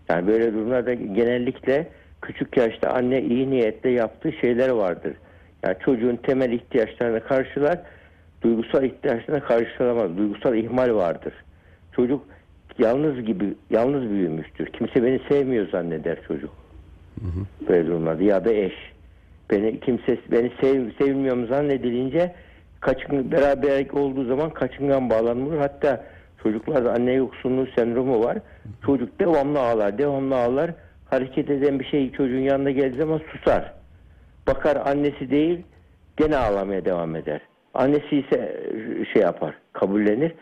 Yani 0.09 0.27
böyle 0.27 0.53
durumlarda 0.53 0.95
genellikle 0.95 1.89
küçük 2.23 2.57
yaşta 2.57 2.91
anne 2.91 3.23
iyi 3.23 3.51
niyetle 3.51 3.91
yaptığı 3.91 4.33
şeyler 4.33 4.69
vardır. 4.69 5.13
Yani 5.65 5.77
çocuğun 5.85 6.17
temel 6.17 6.53
ihtiyaçlarını 6.53 7.21
karşılar, 7.21 7.79
duygusal 8.43 8.85
ihtiyaçlarını 8.85 9.45
karşılamaz. 9.45 10.17
Duygusal 10.17 10.57
ihmal 10.57 10.95
vardır. 10.95 11.35
Çocuk 11.93 12.25
yalnız 12.79 13.25
gibi 13.25 13.55
yalnız 13.71 14.11
büyümüştür. 14.11 14.67
Kimse 14.67 15.05
beni 15.05 15.21
sevmiyor 15.29 15.69
zanneder 15.69 16.19
çocuk. 16.29 16.51
Böyle 17.69 17.87
durumlarda 17.87 18.23
ya 18.23 18.45
da 18.45 18.53
eş. 18.53 18.75
Beni 19.51 19.81
kimse 19.81 20.19
beni 20.33 20.53
sev, 20.61 20.91
sevmiyor 20.99 21.37
mu 21.37 21.47
zannedilince 21.47 22.35
kaçın 22.81 23.33
beraber 23.33 23.91
olduğu 23.91 24.25
zaman 24.25 24.51
kaçıngan 24.51 25.11
bağlanılır. 25.11 25.59
Hatta 25.59 26.05
çocuklarda 26.43 26.93
anne 26.93 27.13
yoksunluğu 27.13 27.67
sendromu 27.77 28.25
var. 28.25 28.39
Çocuk 28.87 29.21
devamlı 29.21 29.61
ağlar, 29.61 29.99
devamlı 29.99 30.37
ağlar. 30.37 30.71
Hareket 31.11 31.51
eden 31.51 31.81
bir 31.81 31.85
şey 31.85 32.13
çocuğun 32.13 32.39
yanına 32.39 32.71
geldiği 32.71 32.99
zaman 32.99 33.21
susar. 33.33 33.73
Bakar 34.47 34.77
annesi 34.77 35.31
değil, 35.31 35.63
gene 36.17 36.37
ağlamaya 36.37 36.85
devam 36.85 37.17
eder. 37.17 37.41
Annesi 37.75 38.17
ise 38.17 38.63
şey 39.13 39.23
yapar, 39.23 39.55
kabullenir. 39.73 40.33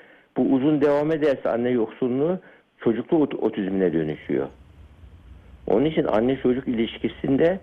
Bu 0.40 0.54
uzun 0.54 0.80
devam 0.80 1.12
ederse 1.12 1.49
anne 1.50 1.70
yoksunluğu 1.70 2.38
çocuklu 2.78 3.16
ot- 3.16 3.35
otizmine 3.35 3.92
dönüşüyor. 3.92 4.47
Onun 5.66 5.85
için 5.85 6.04
anne 6.04 6.37
çocuk 6.37 6.68
ilişkisinde 6.68 7.61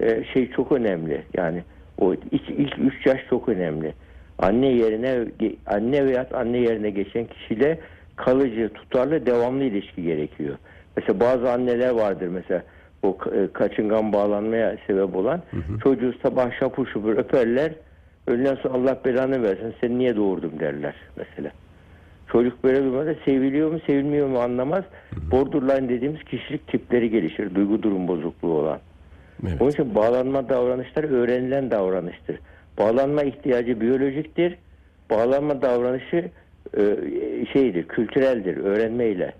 e, 0.00 0.24
şey 0.24 0.50
çok 0.50 0.72
önemli. 0.72 1.22
Yani 1.36 1.64
o 2.00 2.14
ilk, 2.14 2.50
ilk 2.50 2.78
üç 2.78 3.06
yaş 3.06 3.20
çok 3.30 3.48
önemli. 3.48 3.94
Anne 4.38 4.66
yerine 4.66 5.24
anne 5.66 6.06
veya 6.06 6.26
anne 6.34 6.58
yerine 6.58 6.90
geçen 6.90 7.24
kişiyle 7.26 7.78
kalıcı, 8.16 8.68
tutarlı, 8.74 9.26
devamlı 9.26 9.64
ilişki 9.64 10.02
gerekiyor. 10.02 10.58
Mesela 10.96 11.20
bazı 11.20 11.50
anneler 11.50 11.90
vardır 11.90 12.28
mesela 12.28 12.62
o 13.02 13.18
e, 13.32 13.52
kaçıngan 13.52 14.12
bağlanmaya 14.12 14.76
sebep 14.86 15.16
olan 15.16 15.42
çocuğu 15.82 16.14
sabah 16.22 16.58
şapur 16.60 16.86
şupur 16.86 17.16
öperler. 17.16 17.72
Öğleden 18.26 18.54
sonra 18.54 18.74
Allah 18.74 19.00
belanı 19.04 19.42
versin 19.42 19.74
seni 19.80 19.98
niye 19.98 20.16
doğurdum 20.16 20.60
derler 20.60 20.94
mesela. 21.16 21.52
Çocuk 22.32 22.64
böyle 22.64 22.84
durumda 22.84 23.14
seviliyor 23.24 23.70
mu 23.72 23.78
sevilmiyor 23.86 24.26
mu 24.26 24.38
anlamaz. 24.38 24.84
Borderline 25.30 25.88
dediğimiz 25.88 26.24
kişilik 26.24 26.68
tipleri 26.68 27.10
gelişir. 27.10 27.54
Duygu 27.54 27.82
durum 27.82 28.08
bozukluğu 28.08 28.52
olan. 28.52 28.78
Evet. 29.42 29.62
Onun 29.62 29.70
için 29.70 29.94
bağlanma 29.94 30.48
davranışları 30.48 31.14
öğrenilen 31.14 31.70
davranıştır. 31.70 32.38
Bağlanma 32.78 33.22
ihtiyacı 33.22 33.80
biyolojiktir. 33.80 34.58
Bağlanma 35.10 35.62
davranışı 35.62 36.30
e, 36.76 36.82
şeydir, 37.52 37.88
kültüreldir, 37.88 38.56
öğrenmeyle 38.56 39.32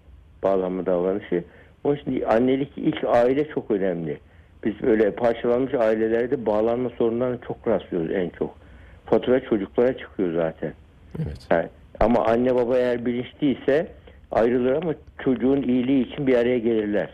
bağlanma 0.43 0.87
davranışı. 0.87 1.45
Onun 1.85 1.97
için 1.97 2.23
annelik 2.29 2.73
ilk 2.77 3.05
aile 3.05 3.49
çok 3.49 3.71
önemli. 3.71 4.19
Biz 4.65 4.83
böyle 4.83 5.11
parçalanmış 5.11 5.75
ailelerde 5.75 6.47
bağlanma 6.47 6.91
sorunlarına 6.91 7.39
çok 7.49 7.69
rastlıyoruz 7.69 8.11
en 8.11 8.29
çok. 8.29 8.59
Fatura 9.07 9.41
çocuklara 9.41 9.99
çıkıyor 9.99 10.35
zaten. 10.35 10.73
Evet. 11.19 11.47
Yani, 11.51 11.69
ama 12.01 12.25
anne 12.25 12.55
baba 12.55 12.79
eğer 12.79 13.07
bilinçliyse 13.07 13.87
ayrılır 14.31 14.73
ama 14.73 14.95
çocuğun 15.25 15.63
iyiliği 15.63 16.13
için 16.13 16.27
bir 16.27 16.35
araya 16.35 16.59
gelirler. 16.59 17.11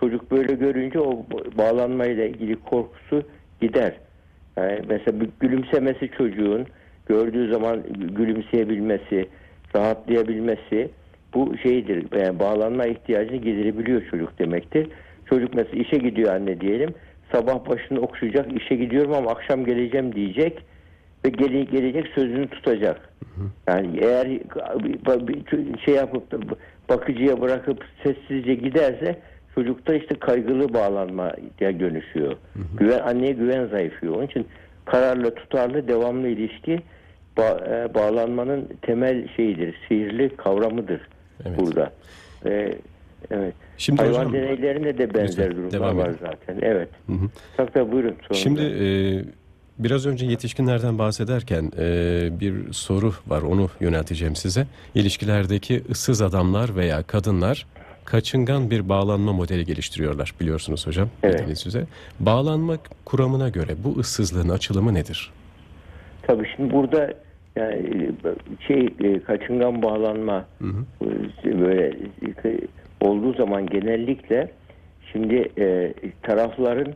Çocuk 0.00 0.30
böyle 0.30 0.52
görünce 0.52 1.00
o 1.00 1.26
bağlanmayla 1.58 2.24
ilgili 2.24 2.56
korkusu 2.56 3.22
gider. 3.60 3.94
Yani 4.56 4.80
mesela 4.88 5.20
bir 5.20 5.28
gülümsemesi 5.40 6.10
çocuğun 6.18 6.66
gördüğü 7.06 7.52
zaman 7.52 7.82
gülümseyebilmesi, 7.92 9.28
rahatlayabilmesi 9.76 10.90
bu 11.34 11.58
şeydir. 11.58 12.06
Yani 12.20 12.38
bağlanma 12.38 12.86
ihtiyacını 12.86 13.36
giderebiliyor 13.36 14.02
çocuk 14.10 14.38
demektir. 14.38 14.88
Çocuk 15.26 15.54
mesela 15.54 15.82
işe 15.82 15.96
gidiyor 15.96 16.34
anne 16.34 16.60
diyelim. 16.60 16.94
Sabah 17.32 17.68
başını 17.68 18.00
okşayacak, 18.00 18.62
işe 18.62 18.74
gidiyorum 18.74 19.14
ama 19.14 19.30
akşam 19.30 19.64
geleceğim 19.64 20.14
diyecek 20.14 20.62
ve 21.24 21.28
gele, 21.28 21.64
gelecek 21.64 22.06
sözünü 22.14 22.48
tutacak. 22.48 23.08
Yani 23.68 23.98
eğer 24.02 24.28
bir 25.28 25.78
şey 25.84 25.94
yapıp 25.94 26.32
da 26.32 26.38
bakıcıya 26.88 27.40
bırakıp 27.40 27.84
sessizce 28.02 28.54
giderse 28.54 29.16
çocukta 29.54 29.94
işte 29.94 30.14
kaygılı 30.18 30.74
bağlanmaya 30.74 31.34
dönüşüyor. 31.60 32.36
Güven 32.78 32.98
anneye 32.98 33.32
güven 33.32 33.66
zayıflıyor. 33.66 34.14
Onun 34.16 34.26
için 34.26 34.46
kararlı, 34.84 35.34
tutarlı, 35.34 35.88
devamlı 35.88 36.28
ilişki 36.28 36.80
ba- 37.36 37.84
e, 37.90 37.94
bağlanmanın 37.94 38.68
temel 38.82 39.28
şeyidir, 39.36 39.74
sihirli 39.88 40.36
kavramıdır 40.36 41.00
Evet. 41.46 41.58
burada. 41.60 41.92
E, 42.46 42.74
evet. 43.30 43.54
Şimdi 43.78 44.02
Hayvan 44.02 44.14
hocam- 44.20 44.32
deneylerinde 44.32 44.98
de 44.98 45.14
benzer 45.14 45.56
durumlar 45.56 45.92
var 45.94 46.10
zaten. 46.20 46.58
Evet. 46.62 46.88
Hı 47.06 47.12
hı. 47.12 47.26
Tabii 47.56 47.92
buyurun. 47.92 48.14
sorun 48.22 48.34
Şimdi 48.40 48.60
e, 48.62 48.86
biraz 49.78 50.06
önce 50.06 50.26
yetişkinlerden 50.26 50.98
bahsederken 50.98 51.72
e, 51.78 52.28
bir 52.40 52.72
soru 52.72 53.12
var 53.26 53.42
onu 53.42 53.70
yönelteceğim 53.80 54.36
size. 54.36 54.66
İlişkilerdeki 54.94 55.82
ıssız 55.90 56.22
adamlar 56.22 56.76
veya 56.76 57.02
kadınlar 57.02 57.66
kaçıngan 58.04 58.70
bir 58.70 58.88
bağlanma 58.88 59.32
modeli 59.32 59.64
geliştiriyorlar 59.64 60.34
biliyorsunuz 60.40 60.86
hocam. 60.86 61.08
Evet. 61.22 61.34
bildiğiniz 61.34 61.66
üzere. 61.66 61.84
Bağlanma 62.20 62.76
kuramına 63.04 63.48
göre 63.48 63.72
bu 63.84 63.98
ıssızlığın 63.98 64.48
açılımı 64.48 64.94
nedir? 64.94 65.30
Tabii 66.22 66.48
şimdi 66.56 66.72
burada 66.72 67.14
yani 67.56 68.12
şey 68.68 68.88
e, 69.00 69.20
kaçıngan 69.20 69.82
bağlanma 69.82 70.44
e, 71.46 71.60
böyle 71.60 71.86
e, 72.44 72.58
olduğu 73.00 73.34
zaman 73.34 73.66
genellikle 73.66 74.50
şimdi 75.12 75.48
e, 75.58 75.94
tarafların 76.22 76.94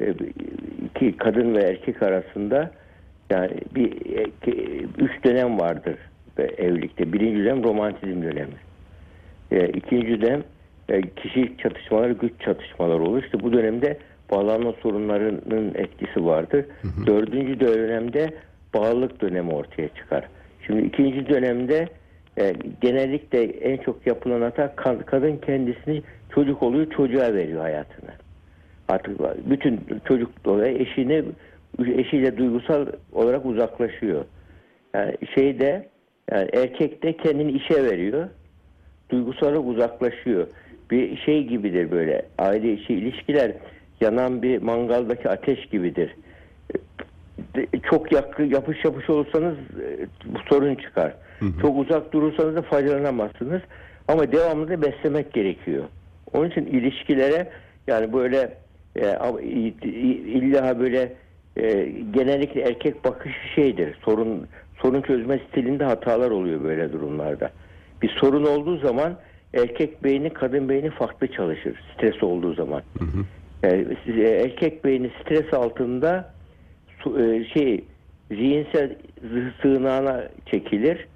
e, 0.00 0.14
iki 0.94 1.16
kadın 1.16 1.54
ve 1.54 1.62
erkek 1.62 2.02
arasında 2.02 2.70
yani 3.30 3.50
bir 3.74 4.16
e, 4.16 4.26
üç 4.98 5.24
dönem 5.24 5.60
vardır 5.60 5.96
evlilikte. 6.38 7.12
Birinci 7.12 7.44
dönem 7.44 7.64
romantizm 7.64 8.22
dönemi. 8.22 8.56
E, 9.50 9.68
ikinci 9.68 10.22
dönem 10.22 10.42
e, 10.88 11.02
kişilik 11.02 11.58
çatışmaları, 11.58 12.12
güç 12.12 12.32
çatışmaları 12.40 13.02
olur. 13.02 13.22
İşte 13.22 13.40
bu 13.40 13.52
dönemde 13.52 13.98
bağlanma 14.30 14.72
sorunlarının 14.82 15.74
etkisi 15.74 16.24
vardır. 16.24 16.64
Dördüncü 17.06 17.60
dönemde 17.60 18.34
bağlılık 18.74 19.20
dönemi 19.20 19.52
ortaya 19.52 19.88
çıkar. 19.88 20.28
Şimdi 20.66 20.86
ikinci 20.86 21.28
dönemde 21.28 21.88
e, 22.38 22.52
genellikle 22.80 23.42
en 23.44 23.76
çok 23.76 24.06
yapılan 24.06 24.42
hata 24.42 24.64
ka- 24.64 25.04
kadın 25.04 25.36
kendisini 25.36 26.02
çocuk 26.34 26.62
oluyor, 26.62 26.90
çocuğa 26.90 27.34
veriyor 27.34 27.60
hayatını. 27.60 28.10
Artık 28.94 29.50
bütün 29.50 29.80
çocuk 30.08 30.44
dolayı 30.44 30.78
eşini 30.78 31.24
eşiyle 31.78 32.36
duygusal 32.36 32.86
olarak 33.12 33.46
uzaklaşıyor. 33.46 34.24
Yani 34.94 35.14
şeyde 35.34 35.88
yani 36.32 36.48
erkek 36.52 37.02
de 37.02 37.16
kendini 37.16 37.52
işe 37.52 37.84
veriyor 37.84 38.28
duygusal 39.10 39.46
olarak 39.46 39.66
uzaklaşıyor. 39.66 40.46
Bir 40.90 41.16
şey 41.16 41.46
gibidir 41.46 41.90
böyle. 41.90 42.26
Aile 42.38 42.72
içi 42.72 42.94
ilişkiler 42.94 43.52
yanan 44.00 44.42
bir 44.42 44.62
mangaldaki 44.62 45.28
ateş 45.28 45.66
gibidir. 45.66 46.16
Çok 47.90 48.12
yakı, 48.12 48.42
yapış 48.42 48.84
yapış 48.84 49.10
olursanız 49.10 49.54
e, 49.54 50.06
bu 50.24 50.38
sorun 50.48 50.74
çıkar. 50.74 51.14
Çok 51.60 51.78
uzak 51.78 52.12
durursanız 52.12 52.56
da 52.56 52.62
faydalanamazsınız. 52.62 53.62
Ama 54.08 54.32
devamlı 54.32 54.68
da 54.68 54.82
beslemek 54.82 55.32
gerekiyor. 55.32 55.84
Onun 56.32 56.50
için 56.50 56.66
ilişkilere 56.66 57.50
yani 57.86 58.12
böyle 58.12 58.63
illa 59.02 60.80
böyle 60.80 61.12
e, 61.56 61.88
genellikle 62.10 62.60
erkek 62.60 63.04
bakışı 63.04 63.48
şeydir. 63.54 63.98
Sorun 64.04 64.48
sorun 64.82 65.02
çözme 65.02 65.40
stilinde 65.48 65.84
hatalar 65.84 66.30
oluyor 66.30 66.64
böyle 66.64 66.92
durumlarda. 66.92 67.50
Bir 68.02 68.08
sorun 68.08 68.44
olduğu 68.44 68.78
zaman 68.78 69.16
erkek 69.54 70.04
beyni 70.04 70.30
kadın 70.30 70.68
beyni 70.68 70.90
farklı 70.90 71.26
çalışır. 71.26 71.80
Stres 71.94 72.22
olduğu 72.22 72.54
zaman. 72.54 72.82
Yani 73.62 73.86
siz- 74.04 74.18
e, 74.18 74.28
erkek 74.28 74.84
beyni 74.84 75.10
stres 75.22 75.54
altında 75.54 76.34
e, 77.18 77.44
şey 77.44 77.84
zihinsel 78.30 78.96
sığınağına 79.62 80.28
çekilir. 80.46 81.08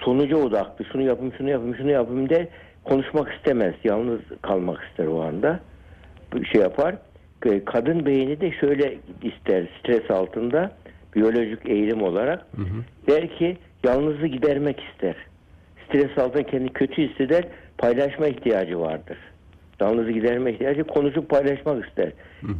Sonuca 0.00 0.36
odaklı. 0.36 0.84
Şunu 0.92 1.02
yapayım, 1.02 1.32
şunu 1.38 1.50
yapayım, 1.50 1.76
şunu 1.76 1.90
yapayım 1.90 2.28
de 2.28 2.48
konuşmak 2.84 3.32
istemez. 3.34 3.74
Yalnız 3.84 4.20
kalmak 4.42 4.80
ister 4.90 5.06
o 5.06 5.22
anda. 5.22 5.60
Bir 6.34 6.46
şey 6.46 6.60
yapar. 6.60 6.94
E, 7.46 7.64
Kadın 7.64 8.06
beyni 8.06 8.40
de 8.40 8.52
şöyle 8.52 8.94
ister 9.22 9.64
stres 9.80 10.10
altında 10.10 10.72
biyolojik 11.14 11.68
eğilim 11.68 12.02
olarak 12.02 12.46
der 13.08 13.28
ki 13.38 13.56
yalnızlığı 13.84 14.26
gidermek 14.26 14.80
ister. 14.80 15.16
Stres 15.88 16.18
altında 16.18 16.42
kendini 16.42 16.72
kötü 16.72 17.08
hisseder, 17.08 17.44
paylaşma 17.78 18.26
ihtiyacı 18.26 18.80
vardır. 18.80 19.18
Yalnızlığı 19.80 20.10
giderme 20.10 20.52
ihtiyacı, 20.52 20.84
konuşup 20.84 21.28
paylaşmak 21.28 21.86
ister. 21.86 22.12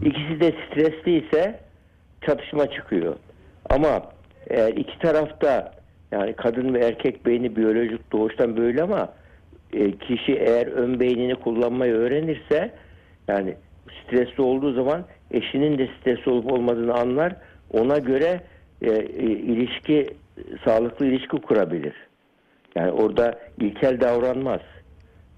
İkisi 0.04 0.40
de 0.40 0.54
stresliyse 0.70 1.60
çatışma 2.26 2.70
çıkıyor. 2.70 3.16
ama 3.70 4.02
eğer 4.50 4.72
iki 4.72 4.98
tarafta 4.98 5.72
yani 6.12 6.32
kadın 6.32 6.74
ve 6.74 6.78
erkek 6.84 7.26
beyni 7.26 7.56
biyolojik 7.56 8.12
doğuştan 8.12 8.56
böyle 8.56 8.82
ama 8.82 9.12
e, 9.72 9.90
kişi 9.90 10.32
eğer 10.32 10.66
ön 10.66 11.00
beynini 11.00 11.34
kullanmayı 11.34 11.92
öğrenirse 11.92 12.70
yani 13.28 13.54
stresli 14.02 14.42
olduğu 14.42 14.72
zaman 14.72 15.05
eşinin 15.31 15.78
de 15.78 15.88
stresli 16.00 16.31
olup 16.31 16.52
olmadığını 16.52 16.94
anlar. 16.94 17.37
Ona 17.72 17.98
göre 17.98 18.40
e, 18.83 18.90
e, 18.90 19.24
ilişki 19.24 20.07
sağlıklı 20.64 21.07
ilişki 21.07 21.37
kurabilir. 21.37 21.94
Yani 22.74 22.92
orada 22.92 23.38
ilkel 23.61 24.00
davranmaz. 24.00 24.61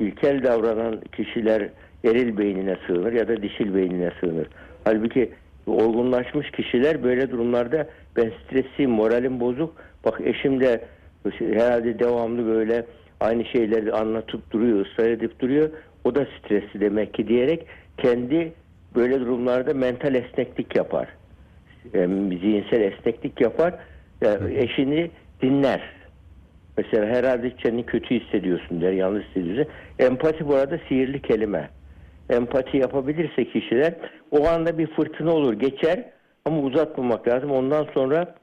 İlkel 0.00 0.44
davranan 0.44 1.00
kişiler 1.00 1.68
eril 2.04 2.38
beynine 2.38 2.76
sığınır 2.86 3.12
ya 3.12 3.28
da 3.28 3.42
dişil 3.42 3.74
beynine 3.74 4.10
sığınır. 4.20 4.46
Halbuki 4.84 5.32
olgunlaşmış 5.66 6.50
kişiler 6.50 7.02
böyle 7.02 7.30
durumlarda 7.30 7.86
ben 8.16 8.32
stresliyim, 8.44 8.90
moralim 8.90 9.40
bozuk. 9.40 9.76
Bak 10.04 10.20
eşim 10.24 10.60
de 10.60 10.84
herhalde 11.38 11.98
devamlı 11.98 12.46
böyle 12.46 12.86
aynı 13.20 13.44
şeyleri 13.44 13.92
anlatıp 13.92 14.50
duruyor, 14.50 14.86
ısrar 14.86 15.10
edip 15.10 15.40
duruyor. 15.40 15.70
O 16.04 16.14
da 16.14 16.26
stresli 16.38 16.80
demek 16.80 17.14
ki 17.14 17.28
diyerek 17.28 17.66
kendi 17.96 18.52
böyle 18.96 19.20
durumlarda 19.20 19.74
mental 19.74 20.14
esneklik 20.14 20.76
yapar. 20.76 21.08
Yani 21.94 22.38
zihinsel 22.38 22.80
esneklik 22.80 23.40
yapar. 23.40 23.74
Yani 24.22 24.58
eşini 24.58 25.10
dinler. 25.42 25.82
Mesela 26.76 27.06
herhalde 27.06 27.56
kendini 27.56 27.86
kötü 27.86 28.20
hissediyorsun 28.20 28.80
der, 28.80 28.92
yanlış 28.92 29.26
hissediyorsun. 29.26 29.72
Empati 29.98 30.48
bu 30.48 30.54
arada 30.54 30.78
sihirli 30.88 31.22
kelime. 31.22 31.70
Empati 32.30 32.76
yapabilirse 32.76 33.44
kişiler 33.44 33.94
o 34.30 34.48
anda 34.48 34.78
bir 34.78 34.86
fırtına 34.86 35.32
olur, 35.32 35.52
geçer 35.52 36.04
ama 36.44 36.60
uzatmamak 36.60 37.28
lazım. 37.28 37.50
Ondan 37.50 37.86
sonra 37.94 38.34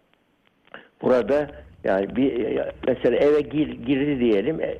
burada 1.01 1.47
yani 1.83 2.15
bir 2.15 2.59
mesela 2.87 3.17
eve 3.17 3.41
gir, 3.41 3.67
girdi 3.67 4.19
diyelim 4.19 4.61
e- 4.61 4.77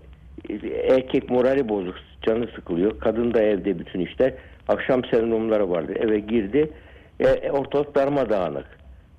erkek 0.96 1.30
morali 1.30 1.70
bozuk, 1.70 1.96
canı 2.22 2.48
sıkılıyor. 2.48 3.00
Kadın 3.00 3.34
da 3.34 3.42
evde 3.42 3.80
bütün 3.80 4.00
işler. 4.00 4.34
Akşam 4.72 5.06
sendromları 5.06 5.70
vardı. 5.70 5.94
Eve 6.00 6.20
girdi. 6.20 6.70
E, 7.20 7.52
ortalık 7.52 7.96
darmadağınık. 7.96 8.66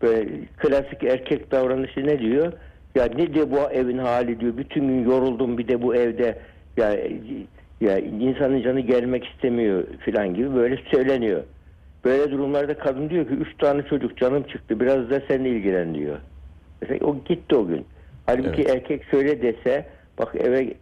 Böyle 0.03 0.29
klasik 0.57 1.05
erkek 1.05 1.51
davranışı 1.51 2.07
ne 2.07 2.19
diyor? 2.19 2.53
Ya 2.95 3.05
ne 3.17 3.35
diyor 3.35 3.51
bu 3.51 3.71
evin 3.73 3.99
hali 3.99 4.41
diyor. 4.41 4.57
Bütün 4.57 4.89
gün 4.89 5.11
yoruldum 5.11 5.59
bir 5.59 5.69
de 5.69 5.83
bu 5.83 5.95
evde 5.95 6.39
ya, 6.77 6.97
ya 7.81 7.99
insanın 7.99 8.63
canı 8.63 8.81
gelmek 8.81 9.25
istemiyor 9.25 9.85
filan 10.01 10.35
gibi 10.35 10.55
böyle 10.55 10.79
söyleniyor. 10.91 11.43
Böyle 12.05 12.31
durumlarda 12.31 12.79
kadın 12.79 13.11
diyor 13.11 13.29
ki 13.29 13.35
üç 13.35 13.59
tane 13.59 13.83
çocuk 13.83 14.17
canım 14.17 14.43
çıktı 14.43 14.81
biraz 14.81 15.11
da 15.11 15.23
seninle 15.29 15.49
ilgilen 15.49 15.95
diyor. 15.95 16.19
Mesela 16.83 17.07
o 17.07 17.17
gitti 17.25 17.57
o 17.57 17.67
gün. 17.67 17.87
Halbuki 18.27 18.63
Evet. 18.63 18.71
erkek 18.71 19.05
söyle 19.11 19.43
dese 19.43 19.87
bak 20.19 20.35
eve 20.35 20.75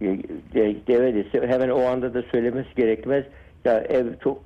e, 0.00 0.76
eve 0.88 1.14
dese 1.14 1.46
hemen 1.46 1.68
o 1.68 1.80
anda 1.82 2.14
da 2.14 2.22
söylemesi 2.22 2.68
gerekmez. 2.76 3.24
Ya 3.64 3.78
ev 3.80 4.06
çok 4.24 4.42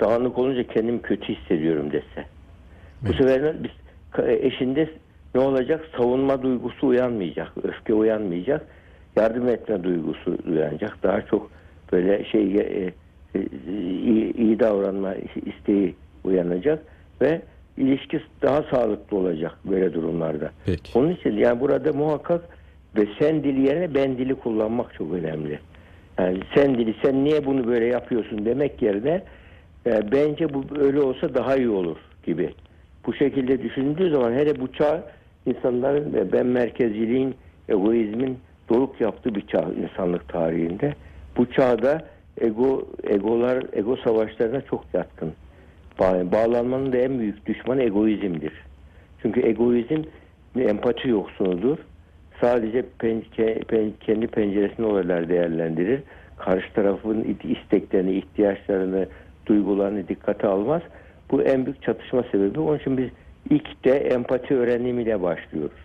dağınık 0.00 0.38
olunca 0.38 0.66
kendimi 0.66 1.02
kötü 1.02 1.34
hissediyorum 1.34 1.92
dese. 1.92 2.26
Bu 3.02 3.12
sefer 3.12 3.54
biz 3.62 3.70
eşinde 4.24 4.88
ne 5.34 5.40
olacak? 5.40 5.88
Savunma 5.96 6.42
duygusu 6.42 6.86
uyanmayacak, 6.86 7.52
öfke 7.62 7.94
uyanmayacak, 7.94 8.66
yardım 9.16 9.48
etme 9.48 9.84
duygusu 9.84 10.38
uyanacak. 10.48 11.02
Daha 11.02 11.22
çok 11.22 11.50
böyle 11.92 12.24
şey 12.24 12.54
e, 12.56 12.92
e, 13.34 13.46
iyi, 13.68 14.36
iyi 14.36 14.60
davranma 14.60 15.14
isteği 15.46 15.96
uyanacak 16.24 16.84
ve 17.22 17.42
ilişki 17.76 18.20
daha 18.42 18.62
sağlıklı 18.62 19.16
olacak 19.16 19.58
böyle 19.64 19.92
durumlarda. 19.92 20.50
Peki. 20.66 20.98
Onun 20.98 21.10
için 21.10 21.32
yani 21.32 21.60
burada 21.60 21.92
muhakkak 21.92 22.44
ve 22.96 23.06
sen 23.18 23.44
dili 23.44 23.68
yerine 23.68 23.94
ben 23.94 24.18
dili 24.18 24.34
kullanmak 24.34 24.94
çok 24.94 25.12
önemli. 25.12 25.60
Yani 26.20 26.38
sen 26.54 26.74
dili 26.78 26.94
sen 27.02 27.24
niye 27.24 27.44
bunu 27.46 27.66
böyle 27.66 27.86
yapıyorsun 27.86 28.44
demek 28.44 28.82
yerine 28.82 29.22
e, 29.86 30.12
bence 30.12 30.54
bu 30.54 30.64
öyle 30.78 31.00
olsa 31.00 31.34
daha 31.34 31.56
iyi 31.56 31.68
olur 31.68 31.96
gibi. 32.22 32.54
Bu 33.06 33.14
şekilde 33.14 33.62
düşündüğü 33.62 34.10
zaman 34.10 34.32
hele 34.32 34.60
bu 34.60 34.72
çağ 34.72 35.04
insanların 35.46 36.12
ve 36.14 36.32
ben 36.32 36.46
merkezciliğin, 36.46 37.34
egoizmin 37.68 38.38
doruk 38.68 39.00
yaptığı 39.00 39.34
bir 39.34 39.46
çağ 39.46 39.70
insanlık 39.82 40.28
tarihinde. 40.28 40.94
Bu 41.36 41.50
çağda 41.52 42.02
ego 42.40 42.86
egolar 43.04 43.64
ego 43.72 43.96
savaşlarına 43.96 44.60
çok 44.60 44.84
yatkın. 44.94 45.32
Ba- 45.98 46.32
Bağlanmanın 46.32 46.92
da 46.92 46.96
en 46.96 47.18
büyük 47.18 47.46
düşmanı 47.46 47.82
egoizmdir. 47.82 48.52
Çünkü 49.22 49.46
egoizm 49.46 50.02
empati 50.58 51.08
yoksunudur. 51.08 51.78
Sadece 52.40 52.80
pen- 53.00 53.22
ke- 53.36 53.64
pen- 53.64 53.92
kendi 54.00 54.26
penceresinde 54.26 54.86
olaylar 54.86 55.28
değerlendirir. 55.28 56.00
Karşı 56.36 56.72
tarafın 56.72 57.36
isteklerini, 57.44 58.12
ihtiyaçlarını, 58.12 59.06
duygularını 59.46 60.08
dikkate 60.08 60.46
almaz. 60.46 60.82
Bu 61.30 61.42
en 61.42 61.66
büyük 61.66 61.82
çatışma 61.82 62.22
sebebi. 62.32 62.60
Onun 62.60 62.78
için 62.78 62.98
biz 62.98 63.08
ilk 63.50 63.84
de 63.84 63.90
empati 63.92 64.54
öğrenimiyle 64.56 65.22
başlıyoruz. 65.22 65.78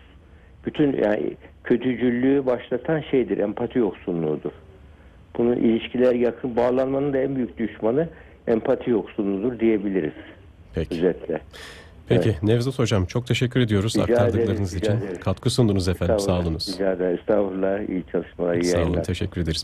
Bütün 0.66 0.92
yani 1.04 1.36
kötücüllüğü 1.64 2.46
başlatan 2.46 3.00
şeydir, 3.10 3.38
empati 3.38 3.78
yoksunluğudur. 3.78 4.52
Bunun 5.38 5.56
ilişkiler 5.56 6.14
yakın 6.14 6.56
bağlanmanın 6.56 7.12
da 7.12 7.18
en 7.18 7.36
büyük 7.36 7.58
düşmanı 7.58 8.08
empati 8.46 8.90
yoksunluğudur 8.90 9.60
diyebiliriz 9.60 10.12
Peki. 10.74 10.94
özetle. 10.94 11.40
Peki 12.08 12.36
Nevzat 12.42 12.78
Hocam 12.78 13.04
çok 13.06 13.26
teşekkür 13.26 13.60
ediyoruz 13.60 13.94
Rica 13.94 14.02
aktardıklarınız 14.02 14.74
ederiz, 14.74 14.74
için. 14.74 15.06
ederiz. 15.06 15.20
Katkı 15.20 15.50
sundunuz 15.50 15.88
efendim. 15.88 16.18
Sağ 16.18 16.38
olunuz. 16.38 16.68
Rica 16.74 16.92
ederim. 16.92 17.18
Estağfurullah. 17.20 17.88
İyi 17.88 18.04
çalışmalar, 18.12 18.54
iyi 18.54 18.64
Sağ 18.64 18.76
olun. 18.76 18.84
yayınlar. 18.84 19.04
Teşekkür 19.04 19.40
ederiz. 19.40 19.54